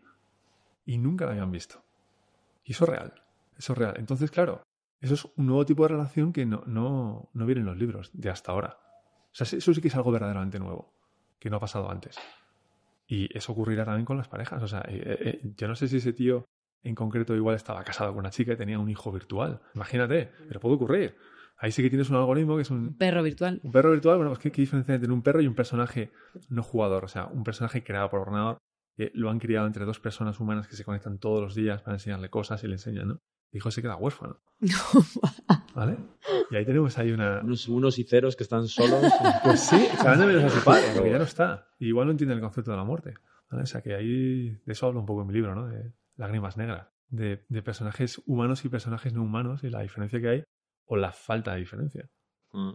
Y 0.87 0.99
nunca 0.99 1.27
la 1.27 1.33
habían 1.33 1.51
visto. 1.51 1.85
Y 2.64 2.73
eso 2.73 2.85
es 2.85 2.90
real, 2.90 3.12
eso 3.59 3.73
es 3.75 3.79
real. 3.79 3.95
Entonces, 3.99 4.31
claro, 4.31 4.62
eso 5.01 5.14
es 5.14 5.25
un 5.37 5.47
nuevo 5.47 5.66
tipo 5.66 5.83
de 5.83 5.90
relación 5.90 6.33
que 6.33 6.47
no, 6.47 6.62
no, 6.66 7.29
no 7.35 7.47
viene 7.47 7.61
en 7.61 7.66
los 7.66 7.77
libros 7.77 8.11
de 8.14 8.31
hasta 8.31 8.53
ahora. 8.53 8.79
O 9.38 9.44
sea, 9.44 9.59
eso 9.59 9.75
sí 9.75 9.83
que 9.83 9.88
es 9.88 9.94
algo 9.94 10.11
verdaderamente 10.11 10.59
nuevo, 10.59 10.94
que 11.38 11.51
no 11.51 11.59
ha 11.59 11.61
pasado 11.61 11.90
antes. 11.90 12.16
Y 13.07 13.29
eso 13.37 13.53
ocurrirá 13.53 13.85
también 13.85 14.07
con 14.07 14.16
las 14.16 14.29
parejas. 14.29 14.62
O 14.62 14.66
sea, 14.66 14.81
eh, 14.88 15.18
eh, 15.20 15.40
yo 15.57 15.68
no 15.68 15.75
sé 15.77 15.88
si 15.88 15.99
ese 15.99 16.14
tío 16.14 16.46
en 16.83 16.94
concreto 16.94 17.35
igual 17.37 17.55
estaba 17.55 17.85
casado 17.85 18.12
con 18.12 18.20
una 18.20 18.31
chica 18.31 18.55
y 18.55 18.57
tenía 18.57 18.79
un 18.79 18.88
hijo 18.88 19.12
virtual. 19.12 19.61
Imagínate, 19.75 20.31
pero 20.49 20.59
puede 20.59 20.77
ocurrir. 20.77 21.16
Ahí 21.59 21.70
sí 21.70 21.83
que 21.83 21.90
tienes 21.90 22.09
un 22.09 22.16
algoritmo 22.16 22.57
que 22.57 22.62
es 22.62 22.70
un, 22.70 22.96
Perro 22.96 23.22
virtual. 23.22 23.61
un 23.62 23.72
perro 23.72 23.90
virtual. 23.90 24.16
Bueno, 24.16 24.31
pues 24.31 24.40
¿qué, 24.40 24.51
qué 24.51 24.62
diferencia 24.62 24.92
hay 24.92 24.96
entre 24.96 25.12
un 25.12 25.22
perro 25.22 25.42
y 25.42 25.46
un 25.46 25.55
personaje 25.55 26.12
no 26.49 26.62
jugador? 26.62 27.05
O 27.05 27.09
sea, 27.09 27.27
un 27.27 27.44
personaje 27.44 27.85
creado 27.85 28.09
por 28.09 28.20
ordenador 28.20 28.59
que 28.96 29.11
lo 29.14 29.29
han 29.29 29.38
criado 29.38 29.66
entre 29.66 29.85
dos 29.85 30.01
personas 30.01 30.40
humanas 30.40 30.66
que 30.66 30.77
se 30.77 30.85
conectan 30.85 31.18
todos 31.18 31.42
los 31.42 31.55
días 31.55 31.83
para 31.83 31.96
enseñarle 31.96 32.31
cosas 32.31 32.64
y 32.64 32.68
le 32.68 32.75
enseñan, 32.75 33.09
¿no? 33.09 33.18
Hijo 33.57 33.71
se 33.71 33.81
queda 33.81 33.97
huérfano. 33.97 34.38
¿Vale? 35.75 35.97
Y 36.51 36.57
ahí 36.57 36.64
tenemos 36.66 36.97
ahí 36.99 37.11
una, 37.11 37.40
Unos 37.40 37.69
unos 37.69 37.99
y 37.99 38.05
ceros 38.05 38.37
que 38.37 38.42
están 38.42 38.69
solos. 38.69 39.03
pues 39.45 39.61
sí, 39.61 39.88
se 39.97 40.05
van 40.05 40.21
de 40.21 40.27
menos 40.27 40.45
a 40.45 40.51
su 40.51 40.62
padre, 40.62 40.85
porque 40.95 41.11
ya 41.11 41.19
no 41.19 41.25
está. 41.25 41.69
Y 41.79 41.88
igual 41.88 42.07
no 42.07 42.12
entiende 42.12 42.35
el 42.35 42.40
concepto 42.40 42.71
de 42.71 42.77
la 42.77 42.85
muerte. 42.85 43.14
¿vale? 43.51 43.62
O 43.62 43.66
sea 43.66 43.81
que 43.81 43.95
ahí, 43.95 44.51
de 44.51 44.73
eso 44.73 44.87
hablo 44.87 45.01
un 45.01 45.07
poco 45.07 45.23
en 45.23 45.29
mi 45.29 45.33
libro, 45.33 45.55
¿no? 45.55 45.69
De 45.69 45.92
lágrimas 46.16 46.57
negras. 46.59 46.88
De, 47.09 47.47
de 47.49 47.62
personajes 47.62 48.21
humanos 48.27 48.64
y 48.64 48.69
personajes 48.69 49.14
no 49.14 49.23
humanos 49.23 49.64
y 49.64 49.71
la 49.71 49.81
diferencia 49.81 50.21
que 50.21 50.29
hay 50.29 50.45
o 50.85 50.97
la 50.97 51.12
falta 51.12 51.55
de 51.55 51.61
diferencia. 51.61 52.11
Mm. 52.53 52.73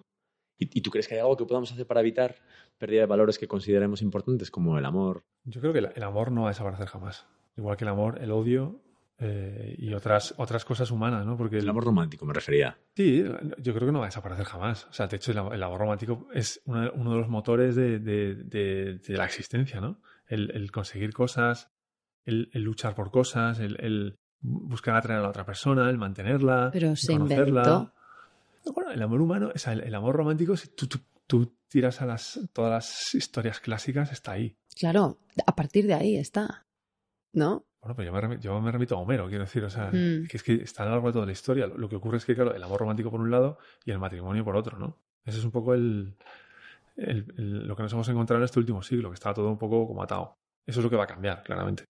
¿Y, 0.57 0.79
y 0.79 0.81
tú 0.81 0.89
crees 0.89 1.07
que 1.07 1.15
hay 1.15 1.21
algo 1.21 1.37
que 1.37 1.45
podamos 1.45 1.71
hacer 1.71 1.85
para 1.85 1.99
evitar 1.99 2.35
pérdida 2.77 3.01
de 3.01 3.07
valores 3.07 3.37
que 3.37 3.47
consideremos 3.47 4.01
importantes, 4.01 4.49
como 4.49 4.79
el 4.79 4.85
amor? 4.85 5.25
Yo 5.43 5.61
creo 5.61 5.73
que 5.73 5.79
el, 5.79 5.89
el 5.93 6.03
amor 6.03 6.31
no 6.31 6.41
va 6.41 6.47
a 6.47 6.51
desaparecer 6.51 6.87
jamás. 6.87 7.27
Igual 7.57 7.77
que 7.77 7.83
el 7.83 7.89
amor, 7.89 8.19
el 8.21 8.31
odio 8.31 8.81
eh, 9.23 9.75
y 9.77 9.93
otras, 9.93 10.33
otras 10.37 10.65
cosas 10.65 10.89
humanas, 10.89 11.25
¿no? 11.25 11.37
Porque 11.37 11.57
El 11.59 11.69
amor 11.69 11.83
romántico 11.85 12.25
me 12.25 12.33
refería. 12.33 12.77
Sí, 12.95 13.23
yo 13.59 13.73
creo 13.73 13.85
que 13.87 13.91
no 13.91 13.99
va 13.99 14.05
a 14.05 14.07
desaparecer 14.09 14.45
jamás. 14.45 14.85
O 14.87 14.93
sea, 14.93 15.05
de 15.07 15.15
hecho, 15.17 15.31
el, 15.31 15.37
am- 15.37 15.53
el 15.53 15.61
amor 15.61 15.79
romántico 15.79 16.27
es 16.33 16.59
una- 16.65 16.91
uno 16.91 17.11
de 17.13 17.19
los 17.19 17.29
motores 17.29 17.75
de, 17.75 17.99
de- 17.99 18.35
de- 18.35 18.97
de 18.97 19.17
la 19.17 19.25
existencia, 19.25 19.79
¿no? 19.79 20.01
El, 20.27 20.49
el 20.55 20.71
conseguir 20.71 21.13
cosas, 21.13 21.69
el, 22.25 22.49
el 22.53 22.63
luchar 22.63 22.95
por 22.95 23.11
cosas, 23.11 23.59
el, 23.59 23.77
el 23.79 24.15
buscar 24.41 24.95
atraer 24.95 25.19
a 25.19 25.23
la 25.23 25.29
otra 25.29 25.45
persona, 25.45 25.89
el 25.89 25.97
mantenerla, 25.99 26.69
Pero 26.73 26.89
el 26.89 26.97
se 26.97 27.13
conocerla. 27.13 27.45
inventó. 27.61 27.93
Bueno, 28.73 28.91
el 28.91 29.01
amor 29.01 29.21
humano, 29.21 29.51
o 29.53 29.57
sea, 29.57 29.73
el, 29.73 29.81
el 29.81 29.93
amor 29.95 30.15
romántico, 30.15 30.57
si 30.57 30.67
tú, 30.69 30.87
tú- 30.87 30.99
tú 31.27 31.55
tiras 31.67 32.01
a 32.01 32.05
las, 32.05 32.39
todas 32.53 32.71
las 32.71 33.13
historias 33.15 33.59
clásicas, 33.59 34.11
está 34.11 34.31
ahí. 34.33 34.55
Claro, 34.75 35.19
a 35.45 35.55
partir 35.55 35.85
de 35.87 35.93
ahí 35.93 36.15
está. 36.17 36.65
¿No? 37.33 37.65
Bueno, 37.81 37.95
pues 37.95 38.05
yo 38.05 38.13
me, 38.13 38.21
remi- 38.21 38.39
yo 38.39 38.61
me 38.61 38.71
remito 38.71 38.95
a 38.95 38.99
Homero, 38.99 39.27
quiero 39.27 39.43
decir, 39.43 39.63
o 39.63 39.69
sea, 39.69 39.87
Mm. 39.91 40.27
que 40.27 40.37
es 40.37 40.43
que 40.43 40.53
está 40.55 40.83
a 40.83 40.85
lo 40.85 40.91
largo 40.93 41.07
de 41.07 41.13
toda 41.13 41.25
la 41.25 41.31
historia. 41.31 41.65
Lo, 41.67 41.77
lo 41.77 41.89
que 41.89 41.95
ocurre 41.95 42.17
es 42.17 42.25
que, 42.25 42.35
claro, 42.35 42.53
el 42.53 42.61
amor 42.63 42.79
romántico 42.79 43.09
por 43.09 43.19
un 43.19 43.31
lado 43.31 43.57
y 43.85 43.91
el 43.91 43.97
matrimonio 43.99 44.43
por 44.45 44.55
otro, 44.55 44.77
¿no? 44.77 44.97
Ese 45.25 45.39
es 45.39 45.45
un 45.45 45.51
poco 45.51 45.73
el, 45.73 46.15
lo 46.95 47.75
que 47.75 47.83
nos 47.83 47.93
hemos 47.93 48.07
encontrado 48.09 48.39
en 48.39 48.45
este 48.45 48.59
último 48.59 48.81
siglo, 48.83 49.09
que 49.09 49.15
estaba 49.15 49.33
todo 49.33 49.49
un 49.49 49.57
poco 49.57 49.87
como 49.87 50.03
atado. 50.03 50.37
Eso 50.65 50.79
es 50.79 50.83
lo 50.83 50.89
que 50.89 50.95
va 50.95 51.05
a 51.05 51.07
cambiar, 51.07 51.41
claramente. 51.43 51.85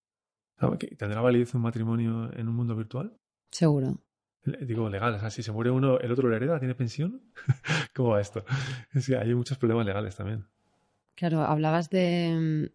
¿Tendrá 0.97 1.21
validez 1.21 1.53
un 1.55 1.61
matrimonio 1.61 2.29
en 2.33 2.47
un 2.47 2.55
mundo 2.55 2.75
virtual? 2.75 3.13
Seguro. 3.49 3.97
Digo, 4.43 4.89
legal, 4.89 5.15
o 5.15 5.19
sea, 5.19 5.29
si 5.29 5.43
se 5.43 5.51
muere 5.51 5.71
uno, 5.71 5.99
el 5.99 6.11
otro 6.11 6.29
le 6.29 6.35
hereda, 6.35 6.57
¿tiene 6.59 6.73
pensión? 6.75 7.21
¿Cómo 7.95 8.09
va 8.09 8.21
esto? 8.21 8.43
Es 8.93 9.05
que 9.07 9.17
hay 9.17 9.33
muchos 9.35 9.57
problemas 9.57 9.85
legales 9.85 10.15
también. 10.15 10.45
Claro, 11.15 11.41
hablabas 11.41 11.89
de, 11.89 12.71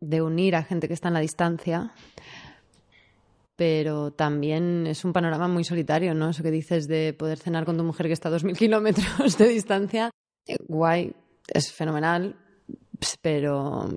de 0.00 0.22
unir 0.22 0.56
a 0.56 0.62
gente 0.62 0.88
que 0.88 0.94
está 0.94 1.08
en 1.08 1.14
la 1.14 1.20
distancia, 1.20 1.92
pero 3.56 4.10
también 4.12 4.86
es 4.86 5.04
un 5.04 5.12
panorama 5.12 5.46
muy 5.48 5.64
solitario, 5.64 6.14
¿no? 6.14 6.30
Eso 6.30 6.42
que 6.42 6.50
dices 6.50 6.88
de 6.88 7.12
poder 7.12 7.38
cenar 7.38 7.64
con 7.64 7.76
tu 7.76 7.84
mujer 7.84 8.06
que 8.06 8.14
está 8.14 8.28
a 8.28 8.32
2.000 8.32 8.56
kilómetros 8.58 9.38
de 9.38 9.48
distancia, 9.48 10.10
eh, 10.46 10.56
guay, 10.66 11.14
es 11.52 11.72
fenomenal, 11.72 12.36
pero 13.20 13.88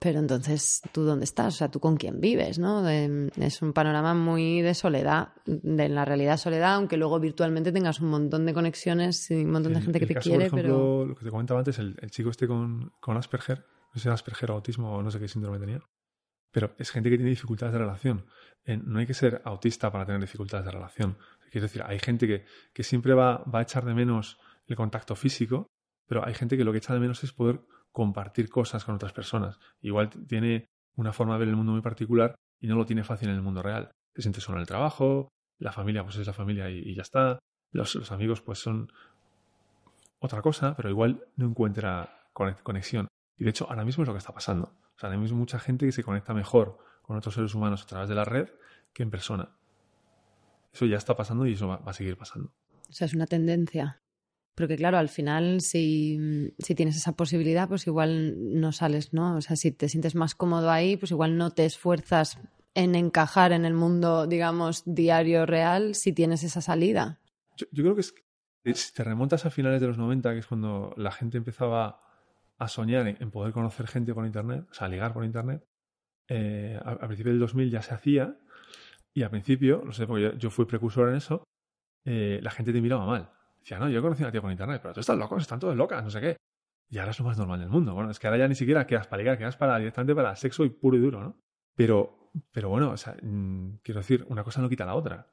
pero 0.00 0.20
entonces, 0.20 0.80
¿tú 0.92 1.02
dónde 1.02 1.24
estás? 1.24 1.54
O 1.54 1.58
sea, 1.58 1.68
¿tú 1.70 1.80
con 1.80 1.96
quién 1.96 2.20
vives? 2.20 2.58
¿no? 2.58 2.88
es 2.88 3.62
un 3.62 3.72
panorama 3.72 4.14
muy 4.14 4.62
de 4.62 4.74
soledad, 4.74 5.30
de 5.44 5.88
la 5.88 6.04
realidad 6.04 6.36
soledad, 6.36 6.74
aunque 6.74 6.96
luego 6.96 7.18
virtualmente 7.18 7.72
tengas 7.72 8.00
un 8.00 8.10
montón 8.10 8.46
de 8.46 8.54
conexiones 8.54 9.28
y 9.32 9.44
un 9.44 9.50
montón 9.50 9.74
de 9.74 9.80
gente 9.80 9.98
que 9.98 10.06
te 10.06 10.14
quiere. 10.14 10.50
Por 10.50 10.60
ejemplo, 10.60 11.04
Lo 11.04 11.14
que 11.16 11.24
te 11.24 11.30
comentaba 11.30 11.60
antes, 11.60 11.78
el, 11.80 11.96
chico 12.10 12.30
este 12.30 12.46
con, 12.46 12.92
con 13.00 13.16
Asperger, 13.16 13.64
no 13.94 14.00
sé 14.00 14.10
Asperger 14.10 14.50
o 14.50 14.54
autismo 14.54 14.94
o 14.94 15.02
no 15.02 15.10
sé 15.10 15.18
qué 15.18 15.28
síndrome 15.28 15.58
tenía, 15.58 15.80
pero 16.50 16.74
es 16.78 16.90
gente 16.90 17.10
que 17.10 17.16
tiene 17.16 17.30
dificultades 17.30 17.72
de 17.72 17.78
relación. 17.78 18.26
no 18.66 18.98
hay 18.98 19.06
que 19.06 19.14
ser 19.14 19.42
autista 19.44 19.90
para 19.90 20.06
tener 20.06 20.20
dificultades 20.20 20.66
de 20.66 20.72
relación. 20.72 21.18
Quiero 21.50 21.66
decir, 21.66 21.82
hay 21.82 21.98
gente 21.98 22.26
que, 22.26 22.44
que 22.72 22.82
siempre 22.82 23.14
va, 23.14 23.38
va 23.44 23.60
a 23.60 23.62
echar 23.62 23.84
de 23.84 23.94
menos 23.94 24.38
el 24.66 24.76
contacto 24.76 25.16
físico, 25.16 25.66
pero 26.06 26.26
hay 26.26 26.34
gente 26.34 26.56
que 26.56 26.64
lo 26.64 26.72
que 26.72 26.78
echa 26.78 26.92
de 26.92 27.00
menos 27.00 27.22
es 27.24 27.32
poder 27.32 27.60
compartir 27.92 28.48
cosas 28.48 28.84
con 28.84 28.94
otras 28.94 29.12
personas. 29.12 29.58
Igual 29.80 30.10
tiene 30.26 30.66
una 30.96 31.12
forma 31.12 31.34
de 31.34 31.40
ver 31.40 31.48
el 31.48 31.56
mundo 31.56 31.72
muy 31.72 31.80
particular 31.80 32.34
y 32.60 32.66
no 32.66 32.76
lo 32.76 32.86
tiene 32.86 33.04
fácil 33.04 33.28
en 33.28 33.36
el 33.36 33.42
mundo 33.42 33.62
real. 33.62 33.90
Se 34.14 34.22
siente 34.22 34.40
solo 34.40 34.58
en 34.58 34.62
el 34.62 34.66
trabajo, 34.66 35.28
la 35.58 35.72
familia 35.72 36.02
pues 36.02 36.16
es 36.16 36.26
la 36.26 36.32
familia 36.32 36.70
y, 36.70 36.94
ya 36.94 37.02
está, 37.02 37.38
los, 37.72 38.12
amigos 38.12 38.40
pues 38.42 38.58
son 38.58 38.92
otra 40.18 40.42
cosa, 40.42 40.74
pero 40.76 40.90
igual 40.90 41.24
no 41.36 41.46
encuentra 41.46 42.28
conexión. 42.32 43.08
Y 43.38 43.44
de 43.44 43.50
hecho 43.50 43.66
ahora 43.68 43.84
mismo 43.84 44.02
es 44.02 44.08
lo 44.08 44.14
que 44.14 44.18
está 44.18 44.32
pasando. 44.32 44.74
O 44.96 44.98
sea, 44.98 45.08
ahora 45.08 45.20
mismo 45.20 45.38
mucha 45.38 45.58
gente 45.58 45.86
que 45.86 45.92
se 45.92 46.02
conecta 46.02 46.34
mejor 46.34 46.78
con 47.02 47.16
otros 47.16 47.34
seres 47.34 47.54
humanos 47.54 47.82
a 47.82 47.86
través 47.86 48.08
de 48.08 48.14
la 48.14 48.24
red 48.24 48.48
que 48.92 49.02
en 49.02 49.10
persona. 49.10 49.56
Eso 50.72 50.86
ya 50.86 50.96
está 50.96 51.16
pasando 51.16 51.46
y 51.46 51.52
eso 51.52 51.68
va 51.68 51.82
a 51.84 51.92
seguir 51.92 52.16
pasando. 52.16 52.52
O 52.88 52.92
sea, 52.92 53.06
es 53.06 53.14
una 53.14 53.26
tendencia. 53.26 54.02
Porque 54.54 54.76
claro, 54.76 54.98
al 54.98 55.08
final, 55.08 55.60
si, 55.60 56.52
si, 56.58 56.74
tienes 56.74 56.96
esa 56.96 57.12
posibilidad, 57.12 57.68
pues 57.68 57.86
igual 57.86 58.34
no 58.60 58.72
sales, 58.72 59.12
¿no? 59.12 59.36
O 59.36 59.40
sea, 59.40 59.54
si 59.54 59.70
te 59.70 59.88
sientes 59.88 60.16
más 60.16 60.34
cómodo 60.34 60.70
ahí, 60.70 60.96
pues 60.96 61.12
igual 61.12 61.36
no 61.36 61.52
te 61.52 61.64
esfuerzas 61.64 62.40
en 62.74 62.96
encajar 62.96 63.52
en 63.52 63.64
el 63.64 63.74
mundo, 63.74 64.26
digamos, 64.26 64.82
diario 64.84 65.46
real 65.46 65.94
si 65.94 66.12
tienes 66.12 66.42
esa 66.42 66.60
salida. 66.60 67.20
Yo, 67.56 67.66
creo 67.84 67.94
que 67.94 68.00
es, 68.00 68.14
si 68.74 68.92
te 68.92 69.04
remontas 69.04 69.46
a 69.46 69.50
finales 69.50 69.80
de 69.80 69.86
los 69.86 69.98
90, 69.98 70.32
que 70.32 70.38
es 70.40 70.46
cuando 70.46 70.92
la 70.96 71.12
gente 71.12 71.38
empezaba 71.38 72.00
a 72.58 72.68
soñar 72.68 73.06
en, 73.06 73.30
poder 73.30 73.52
conocer 73.52 73.86
gente 73.86 74.12
por 74.12 74.26
Internet, 74.26 74.66
o 74.70 74.74
sea, 74.74 74.88
ligar 74.88 75.12
por 75.12 75.24
Internet, 75.24 75.64
eh, 76.28 76.78
a, 76.84 77.06
principios 77.06 77.34
del 77.34 77.40
2000 77.40 77.70
ya 77.70 77.82
se 77.82 77.94
hacía 77.94 78.36
y 79.14 79.22
al 79.22 79.30
principio, 79.30 79.82
no 79.84 79.92
sé, 79.92 80.06
porque 80.06 80.34
yo, 80.36 80.50
fui 80.50 80.66
precursor 80.66 81.08
en 81.08 81.16
eso, 81.16 81.44
eh, 82.04 82.40
la 82.42 82.50
gente 82.50 82.72
te 82.72 82.80
miraba 82.80 83.06
mal. 83.06 83.30
Decía, 83.60 83.78
no, 83.78 83.88
yo 83.88 83.98
he 83.98 84.02
conocido 84.02 84.26
a 84.26 84.28
una 84.28 84.32
tía 84.32 84.42
por 84.42 84.50
internet, 84.50 84.80
pero 84.82 84.94
tú 84.94 85.00
estás 85.00 85.16
loco, 85.16 85.36
están 85.36 85.58
todos 85.58 85.76
locas, 85.76 86.02
no 86.02 86.10
sé 86.10 86.20
qué. 86.20 86.36
Y 86.90 86.98
ahora 86.98 87.10
es 87.10 87.18
lo 87.18 87.26
más 87.26 87.36
normal 87.36 87.60
del 87.60 87.68
mundo. 87.68 87.94
Bueno, 87.94 88.10
es 88.10 88.18
que 88.18 88.26
ahora 88.26 88.38
ya 88.38 88.48
ni 88.48 88.54
siquiera 88.54 88.86
quedas 88.86 89.06
para 89.06 89.22
ligar, 89.22 89.38
quedas 89.38 89.56
para 89.56 89.78
directamente 89.78 90.14
para 90.14 90.34
sexo 90.36 90.64
y 90.64 90.70
puro 90.70 90.96
y 90.96 91.00
duro, 91.00 91.20
¿no? 91.20 91.40
Pero, 91.74 92.30
pero 92.50 92.70
bueno, 92.70 92.90
o 92.92 92.96
sea, 92.96 93.16
mm, 93.20 93.78
quiero 93.82 94.00
decir, 94.00 94.24
una 94.28 94.42
cosa 94.42 94.62
no 94.62 94.68
quita 94.68 94.86
la 94.86 94.94
otra. 94.94 95.26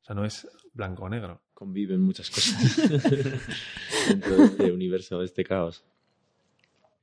O 0.00 0.04
sea, 0.04 0.14
no 0.14 0.24
es 0.24 0.48
blanco 0.72 1.04
o 1.04 1.08
negro. 1.08 1.42
Conviven 1.52 2.00
muchas 2.00 2.30
cosas 2.30 2.76
dentro 4.08 4.36
de 4.36 4.44
este 4.44 4.72
universo, 4.72 5.18
de 5.18 5.26
este 5.26 5.44
caos. 5.44 5.84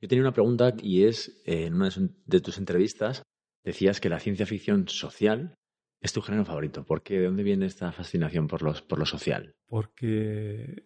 Yo 0.04 0.08
tenía 0.08 0.24
una 0.24 0.34
pregunta 0.34 0.74
y 0.82 1.06
es, 1.06 1.40
en 1.46 1.72
una 1.72 1.88
de 2.26 2.40
tus 2.42 2.58
entrevistas, 2.58 3.22
decías 3.64 4.02
que 4.02 4.10
la 4.10 4.20
ciencia 4.20 4.44
ficción 4.44 4.86
social 4.86 5.54
es 6.02 6.12
tu 6.12 6.20
género 6.20 6.44
favorito. 6.44 6.84
¿Por 6.84 7.02
qué? 7.02 7.18
¿De 7.18 7.24
dónde 7.24 7.42
viene 7.42 7.64
esta 7.64 7.90
fascinación 7.90 8.46
por, 8.46 8.60
los, 8.60 8.82
por 8.82 8.98
lo 8.98 9.06
social? 9.06 9.54
Porque 9.66 10.84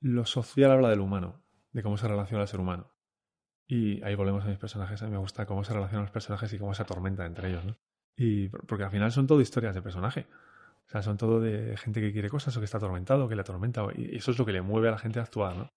lo 0.00 0.24
social 0.24 0.70
habla 0.70 0.88
del 0.88 1.00
humano, 1.00 1.44
de 1.72 1.82
cómo 1.82 1.98
se 1.98 2.08
relaciona 2.08 2.44
el 2.44 2.48
ser 2.48 2.60
humano. 2.60 2.94
Y 3.66 4.02
ahí 4.02 4.14
volvemos 4.14 4.42
a 4.46 4.48
mis 4.48 4.56
personajes. 4.56 5.02
A 5.02 5.04
mí 5.04 5.10
me 5.10 5.18
gusta 5.18 5.44
cómo 5.44 5.62
se 5.62 5.74
relacionan 5.74 6.04
los 6.04 6.10
personajes 6.10 6.50
y 6.54 6.58
cómo 6.58 6.72
se 6.72 6.80
atormenta 6.80 7.26
entre 7.26 7.50
ellos, 7.50 7.66
¿no? 7.66 7.76
Y 8.16 8.48
porque 8.48 8.84
al 8.84 8.90
final 8.90 9.12
son 9.12 9.26
todo 9.26 9.42
historias 9.42 9.74
de 9.74 9.82
personaje. 9.82 10.28
O 10.86 10.88
sea, 10.88 11.02
son 11.02 11.18
todo 11.18 11.40
de 11.40 11.76
gente 11.76 12.00
que 12.00 12.10
quiere 12.10 12.30
cosas 12.30 12.56
o 12.56 12.60
que 12.60 12.64
está 12.64 12.78
atormentado, 12.78 13.28
que 13.28 13.34
le 13.34 13.42
atormenta. 13.42 13.82
Y 13.94 14.16
eso 14.16 14.30
es 14.30 14.38
lo 14.38 14.46
que 14.46 14.52
le 14.52 14.62
mueve 14.62 14.88
a 14.88 14.92
la 14.92 14.98
gente 14.98 15.20
a 15.20 15.24
actuar, 15.24 15.58
¿no? 15.58 15.68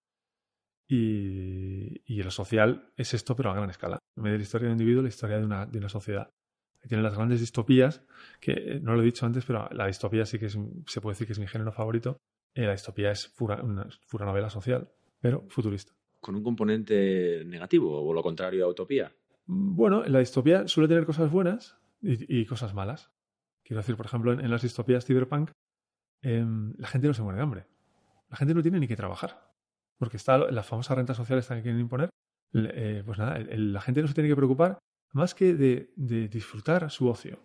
Y, 0.88 2.00
y 2.06 2.22
lo 2.22 2.30
social 2.30 2.90
es 2.96 3.12
esto, 3.12 3.36
pero 3.36 3.50
a 3.50 3.54
gran 3.54 3.68
escala. 3.68 3.98
En 4.16 4.22
vez 4.22 4.32
de 4.32 4.38
la 4.38 4.42
historia 4.42 4.68
de 4.68 4.72
un 4.72 4.80
individuo, 4.80 5.02
la 5.02 5.10
historia 5.10 5.38
de 5.38 5.44
una, 5.44 5.66
de 5.66 5.78
una 5.78 5.88
sociedad 5.88 6.30
tiene 6.86 7.02
las 7.02 7.14
grandes 7.14 7.40
distopías, 7.40 8.04
que 8.40 8.52
eh, 8.52 8.80
no 8.80 8.94
lo 8.94 9.02
he 9.02 9.04
dicho 9.04 9.26
antes, 9.26 9.44
pero 9.44 9.68
la 9.70 9.86
distopía 9.86 10.24
sí 10.24 10.38
que 10.38 10.46
es, 10.46 10.58
se 10.86 11.00
puede 11.00 11.14
decir 11.14 11.26
que 11.26 11.32
es 11.32 11.38
mi 11.38 11.46
género 11.46 11.72
favorito. 11.72 12.18
Eh, 12.54 12.64
la 12.64 12.72
distopía 12.72 13.10
es 13.10 13.28
pura, 13.28 13.62
una 13.62 13.88
pura 14.10 14.26
novela 14.26 14.50
social, 14.50 14.90
pero 15.20 15.46
futurista. 15.48 15.92
¿Con 16.20 16.34
un 16.34 16.42
componente 16.42 17.44
negativo 17.44 18.02
o 18.02 18.12
lo 18.12 18.22
contrario 18.22 18.64
a 18.64 18.68
utopía? 18.68 19.12
Mm, 19.46 19.76
bueno, 19.76 20.04
la 20.04 20.18
distopía 20.20 20.66
suele 20.66 20.88
tener 20.88 21.04
cosas 21.04 21.30
buenas 21.30 21.76
y, 22.00 22.44
cosas 22.46 22.74
malas. 22.74 23.10
Quiero 23.62 23.80
decir, 23.80 23.96
por 23.96 24.06
ejemplo, 24.06 24.32
en, 24.32 24.50
las 24.50 24.62
distopías 24.62 25.04
cyberpunk, 25.04 25.50
em, 26.22 26.74
la 26.78 26.88
gente 26.88 27.08
no 27.08 27.14
se 27.14 27.22
muere 27.22 27.36
de 27.36 27.42
hambre. 27.42 27.66
La 28.30 28.36
gente 28.36 28.54
no 28.54 28.62
tiene 28.62 28.78
ni 28.78 28.88
que 28.88 28.96
trabajar. 28.96 29.47
Porque 29.98 30.16
está 30.16 30.38
la 30.38 30.62
famosa 30.62 30.94
renta 30.94 31.14
social 31.14 31.38
esta 31.38 31.56
que 31.56 31.62
quieren 31.62 31.80
imponer. 31.80 32.10
Eh, 32.54 33.02
pues 33.04 33.18
nada, 33.18 33.38
la 33.38 33.80
gente 33.80 34.00
no 34.00 34.08
se 34.08 34.14
tiene 34.14 34.28
que 34.28 34.36
preocupar 34.36 34.78
más 35.12 35.34
que 35.34 35.54
de, 35.54 35.90
disfrutar 36.28 36.90
su 36.90 37.08
ocio. 37.08 37.40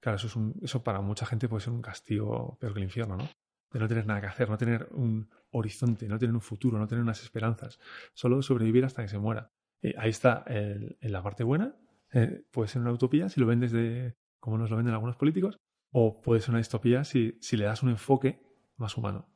Claro, 0.00 0.16
eso, 0.16 0.26
es 0.26 0.36
un, 0.36 0.54
eso 0.62 0.84
para 0.84 1.00
mucha 1.00 1.26
gente 1.26 1.48
puede 1.48 1.62
ser 1.62 1.72
un 1.72 1.82
castigo 1.82 2.58
peor 2.60 2.74
que 2.74 2.80
el 2.80 2.84
infierno, 2.84 3.16
¿no? 3.16 3.28
De 3.72 3.80
no 3.80 3.88
tener 3.88 4.06
nada 4.06 4.20
que 4.20 4.26
hacer, 4.26 4.48
no 4.50 4.58
tener 4.58 4.88
un 4.92 5.28
horizonte, 5.50 6.06
no 6.08 6.18
tener 6.18 6.34
un 6.34 6.40
futuro, 6.40 6.78
no 6.78 6.86
tener 6.86 7.02
unas 7.02 7.22
esperanzas, 7.22 7.78
solo 8.12 8.42
sobrevivir 8.42 8.84
hasta 8.84 9.02
que 9.02 9.08
se 9.08 9.18
muera. 9.18 9.50
Eh, 9.82 9.94
ahí 9.98 10.10
está 10.10 10.44
en 10.46 10.96
la 11.00 11.22
parte 11.22 11.42
buena, 11.42 11.74
eh, 12.12 12.44
puede 12.52 12.68
ser 12.68 12.82
una 12.82 12.92
utopía 12.92 13.28
si 13.28 13.40
lo 13.40 13.46
ven 13.46 13.60
desde 13.60 14.14
como 14.38 14.58
nos 14.58 14.70
lo 14.70 14.76
venden 14.76 14.94
algunos 14.94 15.16
políticos, 15.16 15.58
o 15.90 16.20
puede 16.20 16.40
ser 16.40 16.50
una 16.50 16.58
distopía 16.58 17.02
si, 17.04 17.38
si 17.40 17.56
le 17.56 17.64
das 17.64 17.82
un 17.82 17.88
enfoque 17.88 18.42
más 18.76 18.96
humano. 18.96 19.26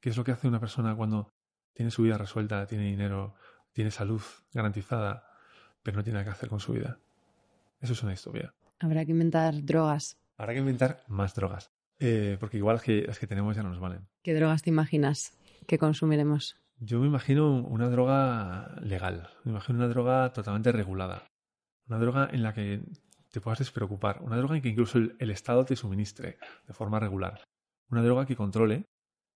¿Qué 0.00 0.08
es 0.08 0.16
lo 0.16 0.24
que 0.24 0.32
hace 0.32 0.48
una 0.48 0.58
persona 0.58 0.96
cuando 0.96 1.28
tiene 1.78 1.92
su 1.92 2.02
vida 2.02 2.18
resuelta, 2.18 2.66
tiene 2.66 2.86
dinero, 2.86 3.36
tiene 3.70 3.92
salud 3.92 4.20
garantizada, 4.52 5.30
pero 5.84 5.96
no 5.96 6.02
tiene 6.02 6.18
nada 6.18 6.24
que 6.24 6.32
hacer 6.32 6.48
con 6.48 6.58
su 6.58 6.72
vida? 6.72 6.98
Eso 7.80 7.92
es 7.92 8.02
una 8.02 8.10
distopía. 8.10 8.52
Habrá 8.80 9.04
que 9.04 9.12
inventar 9.12 9.64
drogas. 9.64 10.18
Habrá 10.36 10.54
que 10.54 10.58
inventar 10.58 11.04
más 11.06 11.36
drogas. 11.36 11.70
Eh, 12.00 12.36
porque 12.40 12.56
igual 12.56 12.74
las 12.74 12.82
que, 12.82 13.02
las 13.02 13.20
que 13.20 13.28
tenemos 13.28 13.54
ya 13.54 13.62
no 13.62 13.68
nos 13.68 13.78
valen. 13.78 14.08
¿Qué 14.24 14.34
drogas 14.34 14.62
te 14.62 14.70
imaginas 14.70 15.38
que 15.68 15.78
consumiremos? 15.78 16.56
Yo 16.80 16.98
me 16.98 17.06
imagino 17.06 17.60
una 17.60 17.88
droga 17.88 18.74
legal. 18.82 19.30
Me 19.44 19.52
imagino 19.52 19.78
una 19.78 19.86
droga 19.86 20.32
totalmente 20.32 20.72
regulada. 20.72 21.28
Una 21.86 22.00
droga 22.00 22.28
en 22.32 22.42
la 22.42 22.54
que 22.54 22.82
te 23.30 23.40
puedas 23.40 23.60
despreocupar. 23.60 24.20
Una 24.22 24.36
droga 24.36 24.56
en 24.56 24.62
que 24.62 24.70
incluso 24.70 24.98
el, 24.98 25.30
Estado 25.30 25.64
te 25.64 25.76
suministre 25.76 26.38
de 26.66 26.74
forma 26.74 26.98
regular. 26.98 27.44
Una 27.88 28.02
droga 28.02 28.26
que 28.26 28.34
controle 28.34 28.84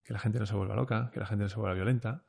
que 0.02 0.12
la 0.12 0.18
gente 0.18 0.40
no 0.40 0.46
se 0.46 0.56
vuelva 0.56 0.74
loca, 0.74 1.12
que 1.14 1.20
la 1.20 1.26
gente 1.26 1.44
no 1.44 1.48
se 1.48 1.54
vuelva 1.54 1.76
violenta, 1.76 2.24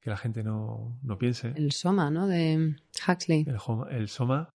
que 0.00 0.10
la 0.10 0.16
gente 0.16 0.42
no, 0.42 0.98
no 1.02 1.18
piense. 1.18 1.52
El 1.56 1.72
Soma, 1.72 2.10
¿no? 2.10 2.26
De 2.26 2.76
Huxley. 3.06 3.46
El, 3.46 3.58
el 3.96 4.08
Soma 4.08 4.50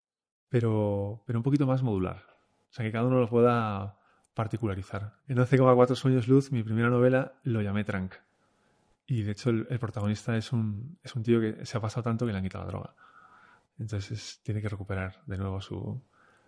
pero, 0.49 1.21
pero 1.25 1.39
un 1.39 1.43
poquito 1.43 1.65
más 1.65 1.83
modular. 1.83 2.23
O 2.69 2.73
sea, 2.73 2.85
que 2.85 2.91
cada 2.91 3.05
uno 3.05 3.19
lo 3.19 3.29
pueda 3.29 3.97
particularizar. 4.33 5.13
En 5.27 5.37
11,4 5.37 5.95
sueños 5.95 6.27
luz, 6.27 6.51
mi 6.51 6.63
primera 6.63 6.89
novela, 6.89 7.33
lo 7.43 7.61
llamé 7.61 7.83
Trank. 7.83 8.15
Y 9.07 9.23
de 9.23 9.31
hecho 9.31 9.49
el, 9.49 9.65
protagonista 9.79 10.37
es 10.37 10.51
un, 10.51 10.97
es 11.03 11.15
un 11.15 11.23
tío 11.23 11.39
que 11.39 11.65
se 11.65 11.77
ha 11.77 11.81
pasado 11.81 12.03
tanto 12.03 12.25
que 12.25 12.31
le 12.31 12.37
han 12.37 12.43
quitado 12.43 12.65
la 12.65 12.71
droga. 12.71 12.95
Entonces 13.79 14.39
tiene 14.43 14.61
que 14.61 14.69
recuperar 14.69 15.21
de 15.25 15.37
nuevo 15.37 15.61
su, 15.61 15.99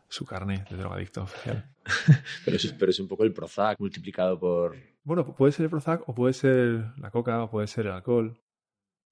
su 0.08 0.26
carne 0.26 0.66
de 0.70 0.78
drogadicto 0.78 1.24
oficial. 1.24 1.72
pero, 2.46 2.58
es, 2.58 2.74
pero 2.74 2.92
es 2.92 3.00
un 3.00 3.08
poco 3.08 3.24
el 3.24 3.34
Prozac 3.34 3.80
multiplicado 3.80 4.40
por... 4.40 4.76
Bueno, 5.04 5.26
puede 5.36 5.52
ser 5.52 5.64
el 5.66 5.70
Prozac 5.72 6.08
o 6.08 6.14
puede 6.14 6.34
ser 6.34 6.94
la 6.98 7.10
coca 7.10 7.44
o 7.44 7.50
puede 7.50 7.68
ser 7.68 7.88
el 7.88 7.94
alcohol 7.94 8.40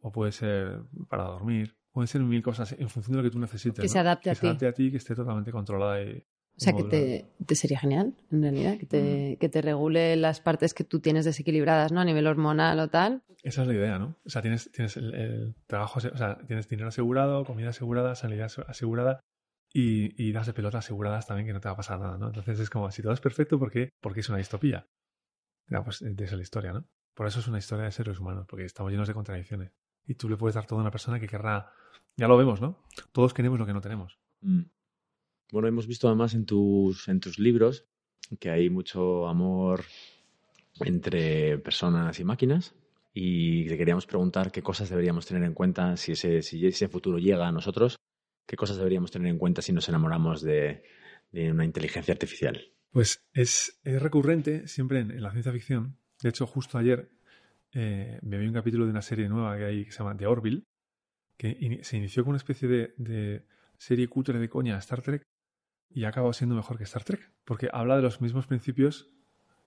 o 0.02 0.12
puede 0.12 0.32
ser 0.32 0.82
para 1.10 1.24
dormir 1.24 1.76
pueden 1.92 2.08
ser 2.08 2.22
mil 2.22 2.42
cosas 2.44 2.72
en 2.74 2.88
función 2.88 3.18
de 3.18 3.24
lo 3.24 3.30
que 3.30 3.34
tú 3.34 3.40
necesites. 3.40 3.82
Que 3.82 3.90
se 3.90 4.00
adapte 4.00 4.30
a 4.30 4.34
ti. 4.34 4.40
Que 4.40 4.42
se 4.42 4.48
adapte 4.48 4.68
a 4.68 4.74
ti, 4.74 4.92
que 4.92 4.98
esté 4.98 5.16
totalmente 5.16 5.52
controlada. 5.52 6.02
Y... 6.02 6.18
O 6.20 6.62
sea, 6.62 6.74
que 6.74 6.84
te, 6.84 7.26
te 7.46 7.56
sería 7.56 7.80
genial, 7.80 8.14
en 8.32 8.42
realidad, 8.42 8.78
que 8.78 8.86
te, 8.86 9.38
que 9.40 9.50
te 9.50 9.62
regule 9.62 10.16
las 10.16 10.40
partes 10.40 10.74
que 10.74 10.84
tú 10.84 11.00
tienes 11.00 11.26
desequilibradas, 11.26 11.92
¿no? 11.92 12.00
A 12.00 12.06
nivel 12.06 12.28
hormonal 12.28 12.80
o 12.80 12.90
tal. 12.90 13.24
Esa 13.44 13.62
es 13.64 13.68
la 13.68 13.74
idea, 13.74 13.98
¿no? 13.98 14.16
O 14.26 14.30
sea, 14.30 14.42
tienes, 14.42 14.70
tienes 14.72 14.98
el, 14.98 15.14
el 15.16 15.56
trabajo, 15.68 16.00
o 16.00 16.18
sea, 16.18 16.38
tienes 16.46 16.68
dinero 16.70 16.90
asegurado, 16.90 17.44
comida 17.46 17.70
asegurada, 17.70 18.14
sanidad 18.16 18.46
ase- 18.46 18.66
asegurada 18.68 19.22
y, 19.74 20.22
y 20.22 20.32
das 20.32 20.48
de 20.48 20.54
pelota 20.54 20.80
aseguradas 20.80 21.26
también 21.28 21.48
que 21.48 21.54
no 21.54 21.60
te 21.62 21.70
va 21.70 21.74
a 21.74 21.78
pasar 21.78 22.00
nada, 22.00 22.18
¿no? 22.18 22.28
Entonces 22.28 22.60
es 22.60 22.70
como, 22.70 22.92
si 22.92 23.02
todo 23.02 23.14
es 23.14 23.22
perfecto, 23.22 23.58
¿por 23.58 23.72
qué? 23.72 23.90
Porque 24.02 24.20
es 24.20 24.30
una 24.30 24.38
distopía. 24.38 24.86
Ya, 25.70 25.84
pues 25.84 26.00
de 26.02 26.12
eso 26.12 26.36
es 26.36 26.38
la 26.38 26.44
historia, 26.44 26.74
¿no? 26.74 26.86
Por 27.16 27.26
eso 27.28 27.40
es 27.40 27.48
una 27.48 27.58
historia 27.58 27.86
de 27.86 27.92
seres 27.92 28.20
humanos, 28.20 28.46
porque 28.48 28.66
estamos 28.66 28.92
llenos 28.92 29.08
de 29.08 29.14
contradicciones. 29.14 29.72
Y 30.10 30.16
tú 30.16 30.28
le 30.28 30.38
puedes 30.38 30.56
dar 30.56 30.66
todo 30.66 30.80
a 30.80 30.82
una 30.82 30.90
persona 30.90 31.20
que 31.20 31.28
querrá... 31.28 31.72
Ya 32.18 32.28
lo 32.28 32.36
vemos, 32.36 32.60
¿no? 32.60 32.84
Todos 33.12 33.32
queremos 33.32 33.60
lo 33.60 33.68
que 33.68 33.74
no 33.74 33.80
tenemos. 33.80 34.18
Mm. 34.42 34.64
Bueno, 35.52 35.68
hemos 35.68 35.86
visto 35.86 36.08
además 36.08 36.34
en 36.34 36.48
tus, 36.48 37.08
en 37.08 37.20
tus 37.20 37.38
libros 37.38 37.86
que 38.40 38.50
hay 38.50 38.72
mucho 38.72 39.28
amor 39.28 39.84
entre 40.80 41.60
personas 41.60 42.20
y 42.20 42.24
máquinas 42.24 42.74
y 43.14 43.68
te 43.68 43.78
queríamos 43.78 44.08
preguntar 44.08 44.52
qué 44.52 44.64
cosas 44.64 44.90
deberíamos 44.90 45.28
tener 45.28 45.44
en 45.44 45.54
cuenta 45.54 45.96
si 45.96 46.14
ese, 46.14 46.42
si 46.42 46.66
ese 46.66 46.88
futuro 46.88 47.20
llega 47.20 47.48
a 47.48 47.52
nosotros, 47.52 48.00
qué 48.48 48.56
cosas 48.56 48.78
deberíamos 48.78 49.12
tener 49.12 49.28
en 49.28 49.38
cuenta 49.38 49.62
si 49.62 49.74
nos 49.74 49.90
enamoramos 49.90 50.42
de, 50.42 50.84
de 51.32 51.52
una 51.52 51.66
inteligencia 51.66 52.14
artificial. 52.14 52.74
Pues 52.90 53.22
es, 53.34 53.80
es 53.84 54.02
recurrente 54.02 54.68
siempre 54.68 55.02
en, 55.02 55.12
en 55.12 55.22
la 55.22 55.32
ciencia 55.32 55.52
ficción. 55.52 55.98
De 56.24 56.30
hecho, 56.30 56.48
justo 56.48 56.80
ayer 56.80 57.12
eh, 57.74 58.20
me 58.24 58.38
vi 58.38 58.48
un 58.48 58.54
capítulo 58.54 58.86
de 58.86 58.92
una 58.92 59.02
serie 59.02 59.30
nueva 59.30 59.58
que 59.58 59.66
hay 59.66 59.86
que 59.86 59.92
se 59.92 60.00
llama 60.00 60.18
The 60.18 60.28
Orville, 60.28 60.64
que 61.38 61.80
se 61.84 61.98
inició 61.98 62.24
con 62.24 62.32
una 62.32 62.38
especie 62.38 62.68
de, 62.68 63.46
serie 63.78 64.08
cutre 64.08 64.40
de 64.40 64.50
coña 64.50 64.78
Star 64.80 65.02
Trek 65.02 65.24
y 65.90 66.04
ha 66.04 66.10
acabado 66.10 66.34
siendo 66.34 66.56
mejor 66.56 66.78
que 66.78 66.84
Star 66.84 67.04
Trek, 67.04 67.32
porque 67.46 67.70
habla 67.72 67.96
de 67.96 68.02
los 68.02 68.22
mismos 68.22 68.46
principios, 68.46 69.10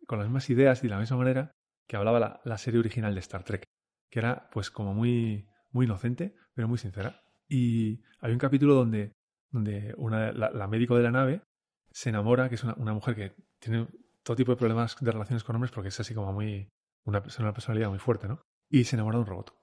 con 0.06 0.18
las 0.18 0.28
mismas 0.28 0.50
ideas 0.50 0.80
y 0.80 0.88
de 0.88 0.90
la 0.90 0.98
misma 0.98 1.16
manera 1.16 1.52
que 1.88 1.96
hablaba 1.96 2.40
la, 2.44 2.58
serie 2.58 2.80
original 2.80 3.14
de 3.14 3.20
Star 3.20 3.44
Trek, 3.44 3.64
que 4.10 4.18
era 4.18 4.48
pues 4.50 4.70
como 4.70 4.94
muy, 4.94 5.48
muy 5.70 5.86
inocente, 5.86 6.34
pero 6.54 6.68
muy 6.68 6.78
sincera. 6.78 7.22
Y 7.48 8.02
hay 8.20 8.32
un 8.32 8.38
capítulo 8.38 8.74
donde, 8.74 9.12
donde 9.50 9.94
una, 9.96 10.32
la, 10.32 10.50
la 10.50 10.68
médico 10.68 10.96
de 10.96 11.02
la 11.02 11.10
nave 11.10 11.42
se 11.90 12.10
enamora, 12.10 12.48
que 12.48 12.56
es 12.56 12.64
una 12.64 12.92
mujer 12.92 13.14
que 13.14 13.34
tiene 13.58 13.88
todo 14.22 14.36
tipo 14.36 14.52
de 14.52 14.56
problemas 14.56 14.96
de 15.00 15.10
relaciones 15.10 15.44
con 15.44 15.56
hombres 15.56 15.72
porque 15.72 15.88
es 15.88 16.00
así 16.00 16.14
como 16.14 16.32
muy 16.32 16.68
una, 17.04 17.22
una 17.38 17.52
personalidad 17.52 17.88
muy 17.88 17.98
fuerte, 17.98 18.28
¿no? 18.28 18.40
Y 18.68 18.84
se 18.84 18.96
enamora 18.96 19.18
de 19.18 19.22
un 19.22 19.26
robot. 19.26 19.54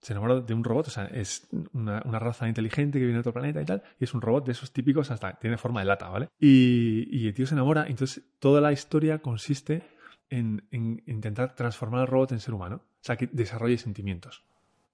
Se 0.00 0.12
enamora 0.12 0.40
de 0.40 0.54
un 0.54 0.64
robot, 0.64 0.88
o 0.88 0.90
sea, 0.90 1.06
es 1.06 1.48
una, 1.72 2.02
una 2.06 2.18
raza 2.18 2.48
inteligente 2.48 2.98
que 2.98 3.04
viene 3.04 3.16
de 3.16 3.20
otro 3.20 3.34
planeta 3.34 3.60
y 3.60 3.66
tal, 3.66 3.82
y 3.98 4.04
es 4.04 4.14
un 4.14 4.22
robot 4.22 4.46
de 4.46 4.52
esos 4.52 4.72
típicos 4.72 5.10
hasta 5.10 5.34
tiene 5.34 5.58
forma 5.58 5.80
de 5.80 5.86
lata, 5.86 6.08
¿vale? 6.08 6.28
Y, 6.38 7.06
y 7.10 7.26
el 7.26 7.34
tío 7.34 7.46
se 7.46 7.54
enamora, 7.54 7.86
entonces 7.86 8.24
toda 8.38 8.60
la 8.60 8.72
historia 8.72 9.18
consiste 9.18 9.82
en, 10.30 10.66
en 10.70 11.02
intentar 11.06 11.54
transformar 11.54 12.02
al 12.02 12.06
robot 12.06 12.32
en 12.32 12.40
ser 12.40 12.54
humano, 12.54 12.76
o 12.76 13.02
sea, 13.02 13.16
que 13.16 13.26
desarrolle 13.26 13.76
sentimientos. 13.76 14.44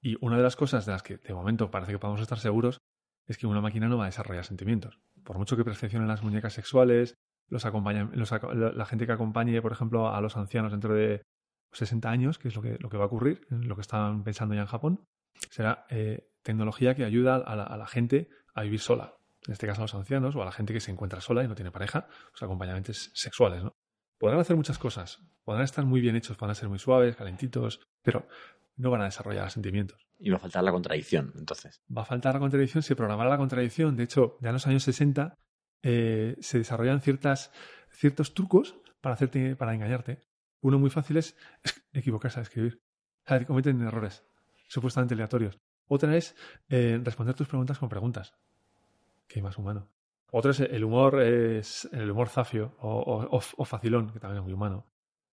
Y 0.00 0.16
una 0.20 0.36
de 0.36 0.42
las 0.42 0.56
cosas 0.56 0.86
de 0.86 0.92
las 0.92 1.02
que 1.02 1.18
de 1.18 1.34
momento 1.34 1.70
parece 1.70 1.92
que 1.92 1.98
podemos 1.98 2.20
estar 2.20 2.38
seguros 2.38 2.80
es 3.26 3.38
que 3.38 3.46
una 3.46 3.60
máquina 3.60 3.88
no 3.88 3.98
va 3.98 4.04
a 4.04 4.06
desarrollar 4.06 4.44
sentimientos. 4.44 5.00
Por 5.24 5.38
mucho 5.38 5.56
que 5.56 5.64
perfeccionen 5.64 6.08
las 6.08 6.22
muñecas 6.22 6.52
sexuales, 6.52 7.14
los 7.48 7.64
acompañan, 7.64 8.10
los 8.14 8.30
la 8.30 8.86
gente 8.86 9.06
que 9.06 9.12
acompañe, 9.12 9.60
por 9.62 9.72
ejemplo, 9.72 10.08
a 10.08 10.20
los 10.20 10.36
ancianos 10.36 10.72
dentro 10.72 10.94
de 10.94 11.22
60 11.76 12.10
años, 12.10 12.38
que 12.38 12.48
es 12.48 12.56
lo 12.56 12.62
que, 12.62 12.76
lo 12.78 12.88
que 12.88 12.96
va 12.96 13.04
a 13.04 13.06
ocurrir, 13.06 13.46
lo 13.50 13.74
que 13.74 13.82
están 13.82 14.24
pensando 14.24 14.54
ya 14.54 14.62
en 14.62 14.66
Japón, 14.66 15.04
será 15.50 15.86
eh, 15.90 16.28
tecnología 16.42 16.94
que 16.94 17.04
ayuda 17.04 17.36
a 17.36 17.56
la, 17.56 17.64
a 17.64 17.76
la 17.76 17.86
gente 17.86 18.28
a 18.54 18.62
vivir 18.62 18.80
sola. 18.80 19.14
En 19.46 19.52
este 19.52 19.66
caso 19.66 19.82
a 19.82 19.84
los 19.84 19.94
ancianos 19.94 20.34
o 20.34 20.42
a 20.42 20.44
la 20.44 20.52
gente 20.52 20.72
que 20.72 20.80
se 20.80 20.90
encuentra 20.90 21.20
sola 21.20 21.44
y 21.44 21.48
no 21.48 21.54
tiene 21.54 21.70
pareja, 21.70 22.08
los 22.32 22.42
acompañamientos 22.42 23.10
sexuales, 23.14 23.62
¿no? 23.62 23.76
Podrán 24.18 24.40
hacer 24.40 24.56
muchas 24.56 24.78
cosas, 24.78 25.20
podrán 25.44 25.64
estar 25.64 25.84
muy 25.84 26.00
bien 26.00 26.16
hechos, 26.16 26.36
podrán 26.36 26.56
ser 26.56 26.68
muy 26.68 26.78
suaves, 26.78 27.16
calentitos, 27.16 27.82
pero 28.02 28.26
no 28.76 28.90
van 28.90 29.02
a 29.02 29.04
desarrollar 29.04 29.50
sentimientos. 29.50 30.06
Y 30.18 30.30
va 30.30 30.36
a 30.36 30.40
faltar 30.40 30.64
la 30.64 30.72
contradicción, 30.72 31.32
entonces. 31.36 31.82
Va 31.94 32.02
a 32.02 32.04
faltar 32.06 32.34
la 32.34 32.40
contradicción, 32.40 32.82
se 32.82 32.96
programará 32.96 33.28
la 33.28 33.36
contradicción. 33.36 33.96
De 33.96 34.04
hecho, 34.04 34.38
ya 34.40 34.48
en 34.48 34.54
los 34.54 34.66
años 34.66 34.82
60 34.84 35.34
eh, 35.82 36.36
se 36.40 36.58
desarrollan 36.58 37.02
ciertas, 37.02 37.52
ciertos 37.90 38.32
trucos 38.32 38.76
para, 39.02 39.14
hacerte, 39.14 39.54
para 39.56 39.74
engañarte. 39.74 40.22
Uno 40.60 40.78
muy 40.78 40.90
fácil 40.90 41.16
es 41.18 41.36
equivocarse 41.92 42.40
al 42.40 42.44
escribir. 42.44 42.80
O 43.24 43.28
sea, 43.28 43.44
cometen 43.44 43.80
errores 43.82 44.24
supuestamente 44.68 45.14
aleatorios. 45.14 45.58
Otra 45.88 46.16
es 46.16 46.34
eh, 46.68 47.00
responder 47.02 47.34
tus 47.34 47.48
preguntas 47.48 47.78
con 47.78 47.88
preguntas. 47.88 48.34
Que 49.28 49.42
más 49.42 49.58
humano. 49.58 49.88
Otro 50.30 50.50
es 50.50 50.60
el 50.60 50.84
humor, 50.84 51.20
el 51.20 52.10
humor 52.10 52.28
zafio 52.28 52.76
o, 52.80 53.64
facilón, 53.64 54.12
que 54.12 54.18
también 54.18 54.38
es 54.38 54.44
muy 54.44 54.52
humano. 54.52 54.86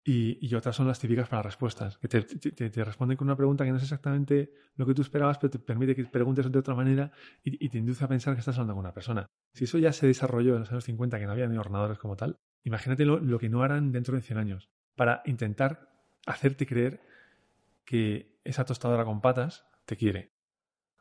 Y, 0.04 0.54
otras 0.54 0.74
son 0.74 0.86
las 0.88 0.98
típicas 0.98 1.28
para 1.28 1.42
respuestas, 1.42 1.98
que 1.98 2.08
te, 2.08 2.84
responden 2.84 3.18
con 3.18 3.26
una 3.26 3.36
pregunta 3.36 3.64
que 3.64 3.70
no 3.70 3.76
es 3.76 3.82
exactamente 3.82 4.50
lo 4.76 4.86
que 4.86 4.94
tú 4.94 5.02
esperabas, 5.02 5.36
pero 5.36 5.50
te 5.50 5.58
permite 5.58 5.94
que 5.94 6.04
preguntes 6.06 6.50
de 6.50 6.58
otra 6.58 6.74
manera 6.74 7.12
y, 7.44 7.62
y 7.62 7.68
te 7.68 7.76
induce 7.76 8.02
a 8.04 8.08
pensar 8.08 8.32
que 8.32 8.40
estás 8.40 8.56
hablando 8.56 8.72
con 8.72 8.80
una 8.80 8.94
persona. 8.94 9.26
Si 9.52 9.64
eso 9.64 9.76
ya 9.76 9.92
se 9.92 10.06
desarrolló 10.06 10.54
en 10.54 10.60
los 10.60 10.70
años 10.72 10.84
50, 10.84 11.18
que 11.18 11.26
no 11.26 11.32
había 11.32 11.46
ni 11.46 11.58
ordenadores 11.58 11.98
como 11.98 12.16
tal, 12.16 12.38
imagínate 12.64 13.04
lo, 13.04 13.18
lo 13.18 13.38
que 13.38 13.50
no 13.50 13.62
harán 13.62 13.92
dentro 13.92 14.14
de 14.14 14.22
100 14.22 14.38
años 14.38 14.70
para 14.98 15.22
intentar 15.24 15.88
hacerte 16.26 16.66
creer 16.66 17.00
que 17.86 18.38
esa 18.44 18.66
tostadora 18.66 19.04
con 19.04 19.22
patas 19.22 19.64
te 19.86 19.96
quiere. 19.96 20.32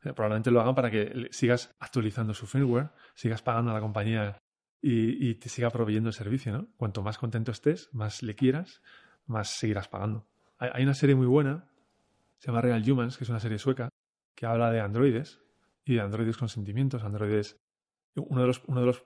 Probablemente 0.01 0.51
lo 0.51 0.61
hagan 0.61 0.75
para 0.75 0.91
que 0.91 1.27
sigas 1.31 1.75
actualizando 1.79 2.33
su 2.33 2.45
firmware, 2.45 2.91
sigas 3.15 3.41
pagando 3.41 3.71
a 3.71 3.73
la 3.73 3.81
compañía 3.81 4.37
y, 4.81 5.33
te 5.35 5.49
siga 5.49 5.69
proveyendo 5.71 6.09
el 6.09 6.13
servicio, 6.13 6.53
¿no? 6.53 6.67
Cuanto 6.77 7.01
más 7.01 7.17
contento 7.17 7.51
estés, 7.51 7.89
más 7.91 8.21
le 8.21 8.35
quieras, 8.35 8.81
más 9.25 9.49
seguirás 9.49 9.89
pagando. 9.89 10.27
Hay, 10.59 10.69
hay 10.71 10.83
una 10.83 10.93
serie 10.93 11.15
muy 11.15 11.25
buena, 11.25 11.67
se 12.37 12.47
llama 12.47 12.61
Real 12.61 12.89
Humans, 12.89 13.17
que 13.17 13.23
es 13.23 13.29
una 13.29 13.39
serie 13.39 13.57
sueca, 13.57 13.89
que 14.35 14.45
habla 14.45 14.71
de 14.71 14.79
androides 14.79 15.41
y 15.83 15.95
de 15.95 16.01
androides 16.01 16.37
con 16.37 16.47
sentimientos, 16.47 17.03
androides... 17.03 17.57
Uno 18.15 18.41
de 18.41 18.47
los, 18.47 18.63
uno 18.67 18.79
de 18.79 18.85
los 18.85 19.03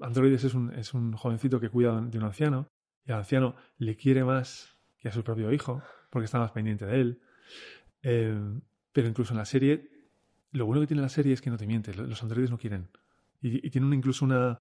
androides 0.00 0.44
es 0.44 0.54
un, 0.54 0.72
es 0.72 0.94
un 0.94 1.14
jovencito 1.14 1.58
que 1.58 1.70
cuida 1.70 2.00
de 2.00 2.18
un 2.18 2.24
anciano 2.24 2.68
y 3.06 3.12
al 3.12 3.18
anciano 3.18 3.56
le 3.78 3.96
quiere 3.96 4.24
más 4.24 4.76
que 4.98 5.08
a 5.08 5.12
su 5.12 5.22
propio 5.22 5.52
hijo 5.52 5.82
porque 6.10 6.24
está 6.24 6.38
más 6.38 6.50
pendiente 6.52 6.86
de 6.86 7.00
él. 7.00 7.20
Eh, 8.02 8.38
pero 8.92 9.08
incluso 9.08 9.32
en 9.32 9.38
la 9.38 9.44
serie, 9.44 9.90
lo 10.52 10.66
bueno 10.66 10.80
que 10.80 10.86
tiene 10.86 11.02
la 11.02 11.08
serie 11.08 11.32
es 11.32 11.40
que 11.40 11.50
no 11.50 11.56
te 11.56 11.66
miente, 11.66 11.94
lo- 11.94 12.06
los 12.06 12.22
androides 12.22 12.50
no 12.50 12.58
quieren. 12.58 12.88
Y, 13.40 13.66
y 13.66 13.70
tienen 13.70 13.92
incluso 13.92 14.24
una, 14.24 14.58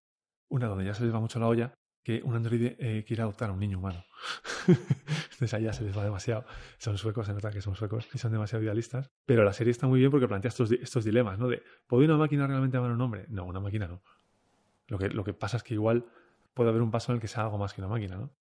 una 0.50 0.68
donde 0.68 0.86
ya 0.86 0.94
se 0.94 1.04
les 1.04 1.14
va 1.14 1.20
mucho 1.20 1.40
la 1.40 1.48
olla, 1.48 1.74
que 2.04 2.22
un 2.24 2.36
androide 2.36 2.76
eh, 2.80 3.04
quiere 3.08 3.24
adoptar 3.24 3.50
a 3.50 3.54
un 3.54 3.60
niño 3.60 3.80
humano. 3.80 4.06
Entonces 4.68 5.54
allá 5.54 5.74
se 5.74 5.84
les 5.84 5.98
va 5.98 6.04
demasiado. 6.04 6.46
Son 6.78 6.98
suecos, 6.98 7.26
se 7.28 7.34
nota 7.34 7.52
que 7.52 7.62
son 7.62 7.76
suecos 7.76 8.08
y 8.14 8.18
son 8.20 8.32
demasiado 8.32 8.64
idealistas. 8.64 9.10
Pero 9.26 9.44
la 9.44 9.54
serie 9.54 9.72
está 9.72 9.88
muy 9.88 10.00
bien 10.00 10.12
porque 10.12 10.28
plantea 10.28 10.50
estos, 10.50 10.72
estos 10.72 11.04
dilemas, 11.04 11.40
¿no? 11.40 11.48
De, 11.48 11.64
¿puede 11.88 12.06
una 12.06 12.18
máquina 12.18 12.46
realmente 12.46 12.78
amar 12.78 12.92
a 12.92 12.94
un 12.94 13.02
hombre? 13.02 13.26
No, 13.30 13.46
una 13.46 13.60
máquina 13.60 13.88
no. 13.88 14.04
Lo 14.88 15.00
que, 15.00 15.10
lo 15.10 15.24
que 15.24 15.34
pasa 15.34 15.58
es 15.58 15.64
que 15.64 15.74
igual 15.74 16.06
puede 16.56 16.70
haber 16.72 16.82
un 16.82 16.90
paso 16.90 17.12
en 17.12 17.18
el 17.18 17.22
que 17.22 17.28
sea 17.28 17.44
algo 17.44 17.60
más 17.60 17.74
que 17.74 17.82
una 17.82 17.90
máquina, 17.90 18.16
¿no? 18.18 18.32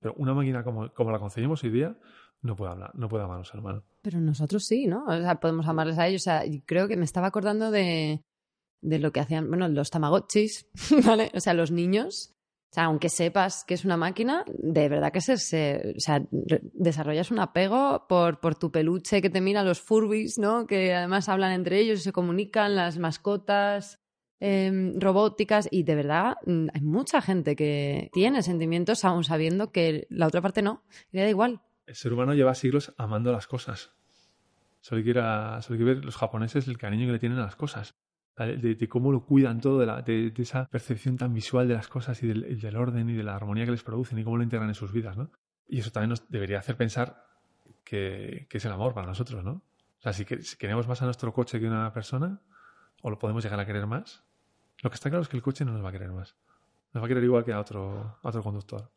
Pero 0.00 0.14
una 0.16 0.32
máquina 0.32 0.64
como, 0.64 0.90
como 0.94 1.10
la 1.10 1.18
concebimos 1.18 1.62
hoy 1.64 1.70
día 1.70 1.96
no 2.42 2.56
puede 2.56 2.72
hablar, 2.72 2.90
no 2.94 3.08
puede 3.08 3.24
amar 3.24 3.36
a 3.36 3.38
un 3.40 3.44
ser 3.44 3.60
humano. 3.60 3.82
Pero 4.02 4.20
nosotros 4.20 4.64
sí, 4.66 4.86
¿no? 4.86 5.04
O 5.06 5.18
sea, 5.20 5.36
podemos 5.40 5.66
amarles 5.66 5.98
a 5.98 6.06
ellos. 6.06 6.22
O 6.22 6.24
sea, 6.24 6.42
creo 6.66 6.88
que 6.88 6.96
me 6.96 7.04
estaba 7.04 7.26
acordando 7.28 7.70
de, 7.70 8.22
de 8.82 8.98
lo 8.98 9.12
que 9.12 9.20
hacían, 9.20 9.48
bueno, 9.48 9.66
los 9.68 9.90
tamagotchis, 9.90 10.68
¿vale? 11.06 11.30
O 11.34 11.40
sea, 11.40 11.54
los 11.54 11.70
niños. 11.70 12.30
O 12.70 12.74
sea, 12.74 12.84
aunque 12.84 13.08
sepas 13.08 13.64
que 13.64 13.74
es 13.74 13.84
una 13.84 13.96
máquina, 13.96 14.44
de 14.48 14.88
verdad 14.88 15.12
que 15.12 15.20
se, 15.22 15.38
se- 15.38 15.94
o 15.96 16.00
sea, 16.00 16.22
desarrollas 16.74 17.30
un 17.30 17.38
apego 17.38 18.06
por, 18.08 18.40
por 18.40 18.56
tu 18.56 18.70
peluche 18.72 19.22
que 19.22 19.30
te 19.30 19.40
mira 19.40 19.62
los 19.62 19.80
Furbies, 19.80 20.38
¿no? 20.38 20.66
Que 20.66 20.92
además 20.92 21.28
hablan 21.28 21.52
entre 21.52 21.78
ellos 21.78 22.00
y 22.00 22.02
se 22.02 22.12
comunican, 22.12 22.74
las 22.76 22.98
mascotas 22.98 24.00
em, 24.46 25.00
robóticas 25.00 25.68
y 25.70 25.84
de 25.84 25.94
verdad 25.94 26.36
mm, 26.46 26.66
hay 26.74 26.80
mucha 26.82 27.22
gente 27.22 27.56
que 27.56 28.10
tiene 28.12 28.42
sentimientos 28.42 29.04
aún 29.04 29.24
sabiendo 29.24 29.72
que 29.72 30.06
la 30.10 30.26
otra 30.26 30.42
parte 30.42 30.60
no, 30.60 30.82
le 31.12 31.22
da 31.22 31.28
igual. 31.30 31.62
El 31.86 31.94
ser 31.94 32.12
humano 32.12 32.34
lleva 32.34 32.54
siglos 32.54 32.92
amando 32.98 33.32
las 33.32 33.46
cosas. 33.46 33.92
Solo 34.80 34.98
hay 34.98 35.04
que, 35.04 35.10
ir 35.10 35.18
a- 35.18 35.62
solo 35.62 35.74
hay 35.74 35.78
que 35.78 35.94
ver 35.94 36.04
los 36.04 36.16
japoneses 36.16 36.68
el 36.68 36.76
cariño 36.76 37.06
que 37.06 37.12
le 37.12 37.18
tienen 37.18 37.38
a 37.38 37.42
las 37.46 37.56
cosas. 37.56 37.94
De, 38.36 38.74
de- 38.74 38.88
cómo 38.88 39.12
lo 39.12 39.24
cuidan 39.24 39.60
todo, 39.60 39.78
de, 39.78 39.86
la- 39.86 40.02
de- 40.02 40.32
esa 40.36 40.66
percepción 40.68 41.16
tan 41.16 41.32
visual 41.32 41.68
de 41.68 41.74
las 41.74 41.88
cosas 41.88 42.20
y 42.22 42.26
del, 42.26 42.58
del 42.60 42.76
orden 42.76 43.08
y 43.08 43.14
de 43.14 43.22
la 43.22 43.36
armonía 43.36 43.64
que 43.64 43.70
les 43.70 43.82
producen 43.84 44.18
y 44.18 44.24
cómo 44.24 44.36
lo 44.36 44.42
integran 44.42 44.68
en 44.68 44.74
sus 44.74 44.92
vidas, 44.92 45.16
¿no? 45.16 45.30
Y 45.68 45.78
eso 45.78 45.90
también 45.90 46.10
nos 46.10 46.28
debería 46.28 46.58
hacer 46.58 46.76
pensar 46.76 47.24
que, 47.84 48.46
que 48.50 48.58
es 48.58 48.64
el 48.64 48.72
amor 48.72 48.92
para 48.92 49.06
nosotros, 49.06 49.42
¿no? 49.44 49.52
O 49.98 50.02
sea, 50.02 50.12
si, 50.12 50.24
que- 50.24 50.42
si 50.42 50.56
queremos 50.58 50.86
más 50.88 51.00
a 51.00 51.04
nuestro 51.06 51.32
coche 51.32 51.60
que 51.60 51.66
a 51.66 51.70
una 51.70 51.92
persona, 51.92 52.40
o 53.02 53.10
lo 53.10 53.18
podemos 53.18 53.44
llegar 53.44 53.60
a 53.60 53.66
querer 53.66 53.86
más, 53.86 54.23
lo 54.84 54.90
que 54.90 54.96
está 54.96 55.08
claro 55.08 55.22
es 55.22 55.28
que 55.30 55.36
el 55.38 55.42
coche 55.42 55.64
no 55.64 55.72
nos 55.72 55.82
va 55.82 55.88
a 55.88 55.92
querer 55.92 56.12
más. 56.12 56.36
Nos 56.92 57.02
va 57.02 57.06
a 57.06 57.08
querer 57.08 57.24
igual 57.24 57.42
que 57.42 57.54
a 57.54 57.58
otro, 57.58 58.18
a 58.22 58.28
otro 58.28 58.42
conductor. 58.42 58.92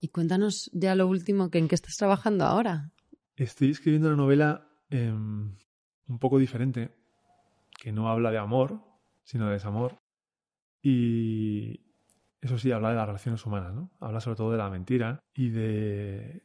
Y 0.00 0.08
cuéntanos 0.08 0.70
ya 0.74 0.94
lo 0.94 1.08
último, 1.08 1.50
que 1.50 1.58
en 1.58 1.66
qué 1.66 1.74
estás 1.74 1.96
trabajando 1.96 2.44
ahora. 2.44 2.92
Estoy 3.36 3.70
escribiendo 3.70 4.08
una 4.08 4.18
novela 4.18 4.68
em, 4.90 5.56
un 6.08 6.18
poco 6.18 6.38
diferente, 6.38 6.94
que 7.80 7.90
no 7.90 8.10
habla 8.10 8.30
de 8.30 8.36
amor, 8.36 8.82
sino 9.22 9.46
de 9.46 9.54
desamor. 9.54 9.96
Y 10.82 11.80
eso 12.42 12.58
sí, 12.58 12.70
habla 12.70 12.90
de 12.90 12.96
las 12.96 13.06
relaciones 13.06 13.46
humanas, 13.46 13.72
¿no? 13.72 13.90
Habla 13.98 14.20
sobre 14.20 14.36
todo 14.36 14.52
de 14.52 14.58
la 14.58 14.68
mentira 14.68 15.20
y 15.32 15.48
de, 15.48 16.42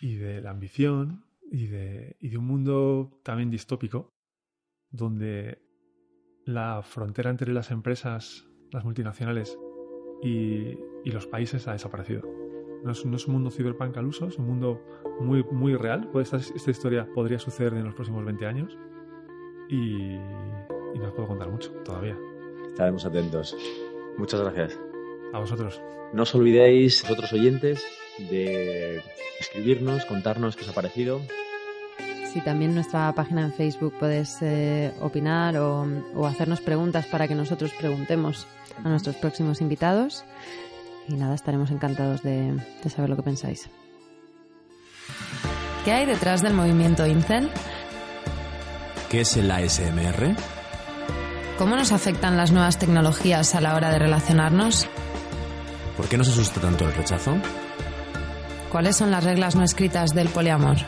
y 0.00 0.14
de 0.14 0.40
la 0.40 0.48
ambición 0.48 1.26
y 1.52 1.66
de, 1.66 2.16
y 2.20 2.30
de 2.30 2.38
un 2.38 2.46
mundo 2.46 3.20
también 3.22 3.50
distópico 3.50 4.08
donde 4.90 5.63
la 6.44 6.82
frontera 6.82 7.30
entre 7.30 7.52
las 7.52 7.70
empresas, 7.70 8.46
las 8.70 8.84
multinacionales 8.84 9.58
y, 10.22 10.78
y 11.04 11.10
los 11.10 11.26
países 11.26 11.66
ha 11.68 11.72
desaparecido. 11.72 12.22
No 12.82 12.92
es, 12.92 13.04
no 13.06 13.16
es, 13.16 13.26
un 13.26 13.34
mundo 13.34 13.50
ciberpunk 13.50 13.96
al 13.96 14.06
uso, 14.06 14.26
es 14.26 14.38
un 14.38 14.46
mundo 14.46 14.82
muy, 15.20 15.42
muy 15.44 15.74
real. 15.74 16.10
Esta, 16.20 16.36
esta 16.36 16.70
historia 16.70 17.08
podría 17.14 17.38
suceder 17.38 17.74
en 17.74 17.84
los 17.84 17.94
próximos 17.94 18.24
20 18.24 18.46
años 18.46 18.78
y, 19.68 20.14
y 20.14 20.98
no 20.98 21.06
os 21.06 21.12
puedo 21.12 21.28
contar 21.28 21.50
mucho 21.50 21.70
todavía. 21.84 22.18
Estaremos 22.68 23.06
atentos. 23.06 23.56
Muchas 24.18 24.40
gracias. 24.40 24.78
A 25.32 25.38
vosotros. 25.38 25.80
No 26.12 26.22
os 26.22 26.34
olvidéis, 26.34 27.02
vosotros 27.02 27.32
oyentes, 27.32 27.84
de 28.18 29.02
escribirnos, 29.40 30.04
contarnos 30.04 30.56
qué 30.56 30.62
os 30.62 30.68
ha 30.68 30.74
parecido. 30.74 31.20
Sí, 32.34 32.40
también 32.40 32.72
en 32.72 32.74
nuestra 32.74 33.12
página 33.12 33.42
en 33.42 33.52
Facebook 33.52 33.94
puedes 33.96 34.38
eh, 34.42 34.92
opinar 35.00 35.56
o, 35.56 35.86
o, 36.16 36.26
hacernos 36.26 36.60
preguntas 36.60 37.06
para 37.06 37.28
que 37.28 37.36
nosotros 37.36 37.70
preguntemos 37.78 38.48
a 38.82 38.88
nuestros 38.88 39.14
próximos 39.14 39.60
invitados. 39.60 40.24
Y 41.06 41.14
nada, 41.14 41.36
estaremos 41.36 41.70
encantados 41.70 42.24
de, 42.24 42.60
de 42.82 42.90
saber 42.90 43.10
lo 43.10 43.14
que 43.14 43.22
pensáis. 43.22 43.70
¿Qué 45.84 45.92
hay 45.92 46.06
detrás 46.06 46.42
del 46.42 46.54
movimiento 46.54 47.06
Incel? 47.06 47.48
¿Qué 49.08 49.20
es 49.20 49.36
el 49.36 49.48
ASMR? 49.48 50.34
¿Cómo 51.56 51.76
nos 51.76 51.92
afectan 51.92 52.36
las 52.36 52.50
nuevas 52.50 52.80
tecnologías 52.80 53.54
a 53.54 53.60
la 53.60 53.76
hora 53.76 53.90
de 53.90 54.00
relacionarnos? 54.00 54.88
¿Por 55.96 56.08
qué 56.08 56.18
nos 56.18 56.28
asusta 56.30 56.60
tanto 56.60 56.84
el 56.84 56.94
rechazo? 56.94 57.36
¿Cuáles 58.72 58.96
son 58.96 59.12
las 59.12 59.22
reglas 59.22 59.54
no 59.54 59.62
escritas 59.62 60.14
del 60.14 60.30
poliamor? 60.30 60.78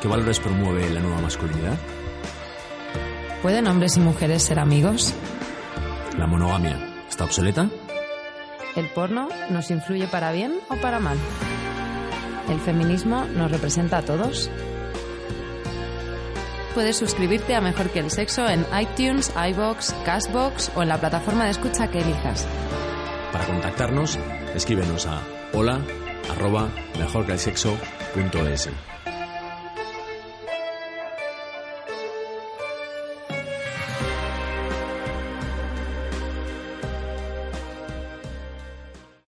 ¿Qué 0.00 0.06
valores 0.06 0.38
promueve 0.38 0.88
la 0.90 1.00
nueva 1.00 1.20
masculinidad? 1.20 1.76
¿Pueden 3.42 3.66
hombres 3.66 3.96
y 3.96 4.00
mujeres 4.00 4.42
ser 4.42 4.60
amigos? 4.60 5.14
¿La 6.16 6.26
monogamia 6.26 7.04
está 7.08 7.24
obsoleta? 7.24 7.68
¿El 8.76 8.86
porno 8.86 9.28
nos 9.50 9.70
influye 9.70 10.06
para 10.06 10.30
bien 10.30 10.60
o 10.68 10.76
para 10.76 11.00
mal? 11.00 11.16
¿El 12.48 12.60
feminismo 12.60 13.24
nos 13.24 13.50
representa 13.50 13.98
a 13.98 14.02
todos? 14.02 14.50
Puedes 16.74 16.96
suscribirte 16.96 17.56
a 17.56 17.60
Mejor 17.60 17.90
que 17.90 17.98
el 17.98 18.10
Sexo 18.10 18.48
en 18.48 18.64
iTunes, 18.80 19.32
iBox, 19.50 19.94
Castbox 20.04 20.70
o 20.76 20.82
en 20.82 20.90
la 20.90 21.00
plataforma 21.00 21.44
de 21.44 21.50
escucha 21.50 21.90
que 21.90 22.00
elijas. 22.00 22.46
Para 23.32 23.46
contactarnos, 23.46 24.16
escríbenos 24.54 25.06
a 25.06 25.22
hola 25.52 25.80
arroba. 26.30 26.68